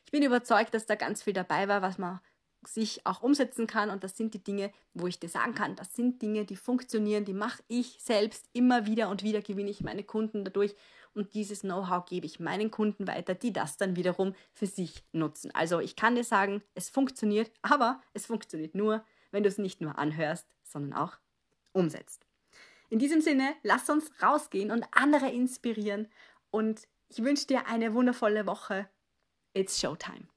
Ich 0.06 0.12
bin 0.12 0.24
überzeugt, 0.24 0.74
dass 0.74 0.86
da 0.86 0.96
ganz 0.96 1.24
viel 1.24 1.34
dabei 1.34 1.68
war, 1.68 1.82
was 1.82 1.98
man 1.98 2.20
sich 2.66 3.06
auch 3.06 3.22
umsetzen 3.22 3.68
kann. 3.68 3.90
Und 3.90 4.04
das 4.04 4.18
sind 4.18 4.34
die 4.34 4.44
Dinge, 4.44 4.72
wo 4.94 5.08
ich 5.08 5.20
dir 5.20 5.30
sagen 5.30 5.56
kann, 5.56 5.76
das 5.76 5.96
sind 5.96 6.22
Dinge, 6.22 6.46
die 6.46 6.56
funktionieren, 6.56 7.26
die 7.26 7.34
mache 7.34 7.64
ich 7.68 7.98
selbst 8.02 8.50
immer 8.54 8.86
wieder 8.86 9.10
und 9.10 9.24
wieder 9.24 9.42
gewinne 9.42 9.70
ich 9.70 9.82
meine 9.82 10.04
Kunden 10.04 10.44
dadurch. 10.44 10.76
Und 11.14 11.34
dieses 11.34 11.62
Know-how 11.62 12.06
gebe 12.06 12.26
ich 12.26 12.40
meinen 12.40 12.72
Kunden 12.72 13.06
weiter, 13.08 13.36
die 13.36 13.52
das 13.52 13.78
dann 13.78 13.96
wiederum 13.96 14.34
für 14.54 14.68
sich 14.68 15.04
nutzen. 15.12 15.52
Also 15.54 15.80
ich 15.80 15.96
kann 15.96 16.16
dir 16.16 16.24
sagen, 16.24 16.64
es 16.74 16.90
funktioniert, 16.90 17.52
aber 17.62 18.02
es 18.14 18.26
funktioniert 18.26 18.76
nur, 18.76 19.04
wenn 19.32 19.44
du 19.44 19.50
es 19.50 19.58
nicht 19.58 19.82
nur 19.82 19.98
anhörst, 19.98 20.48
sondern 20.64 20.94
auch 20.94 21.18
umsetzt. 21.74 22.26
In 22.90 23.00
diesem 23.00 23.22
Sinne, 23.22 23.56
lass 23.64 23.90
uns 23.90 24.12
rausgehen 24.22 24.72
und 24.72 24.86
andere 24.92 25.30
inspirieren. 25.30 26.08
Und 26.50 26.88
ich 27.10 27.24
wünsche 27.24 27.48
dir 27.48 27.68
eine 27.68 27.94
wundervolle 27.94 28.46
Woche. 28.46 28.88
It's 29.54 29.80
Showtime. 29.80 30.28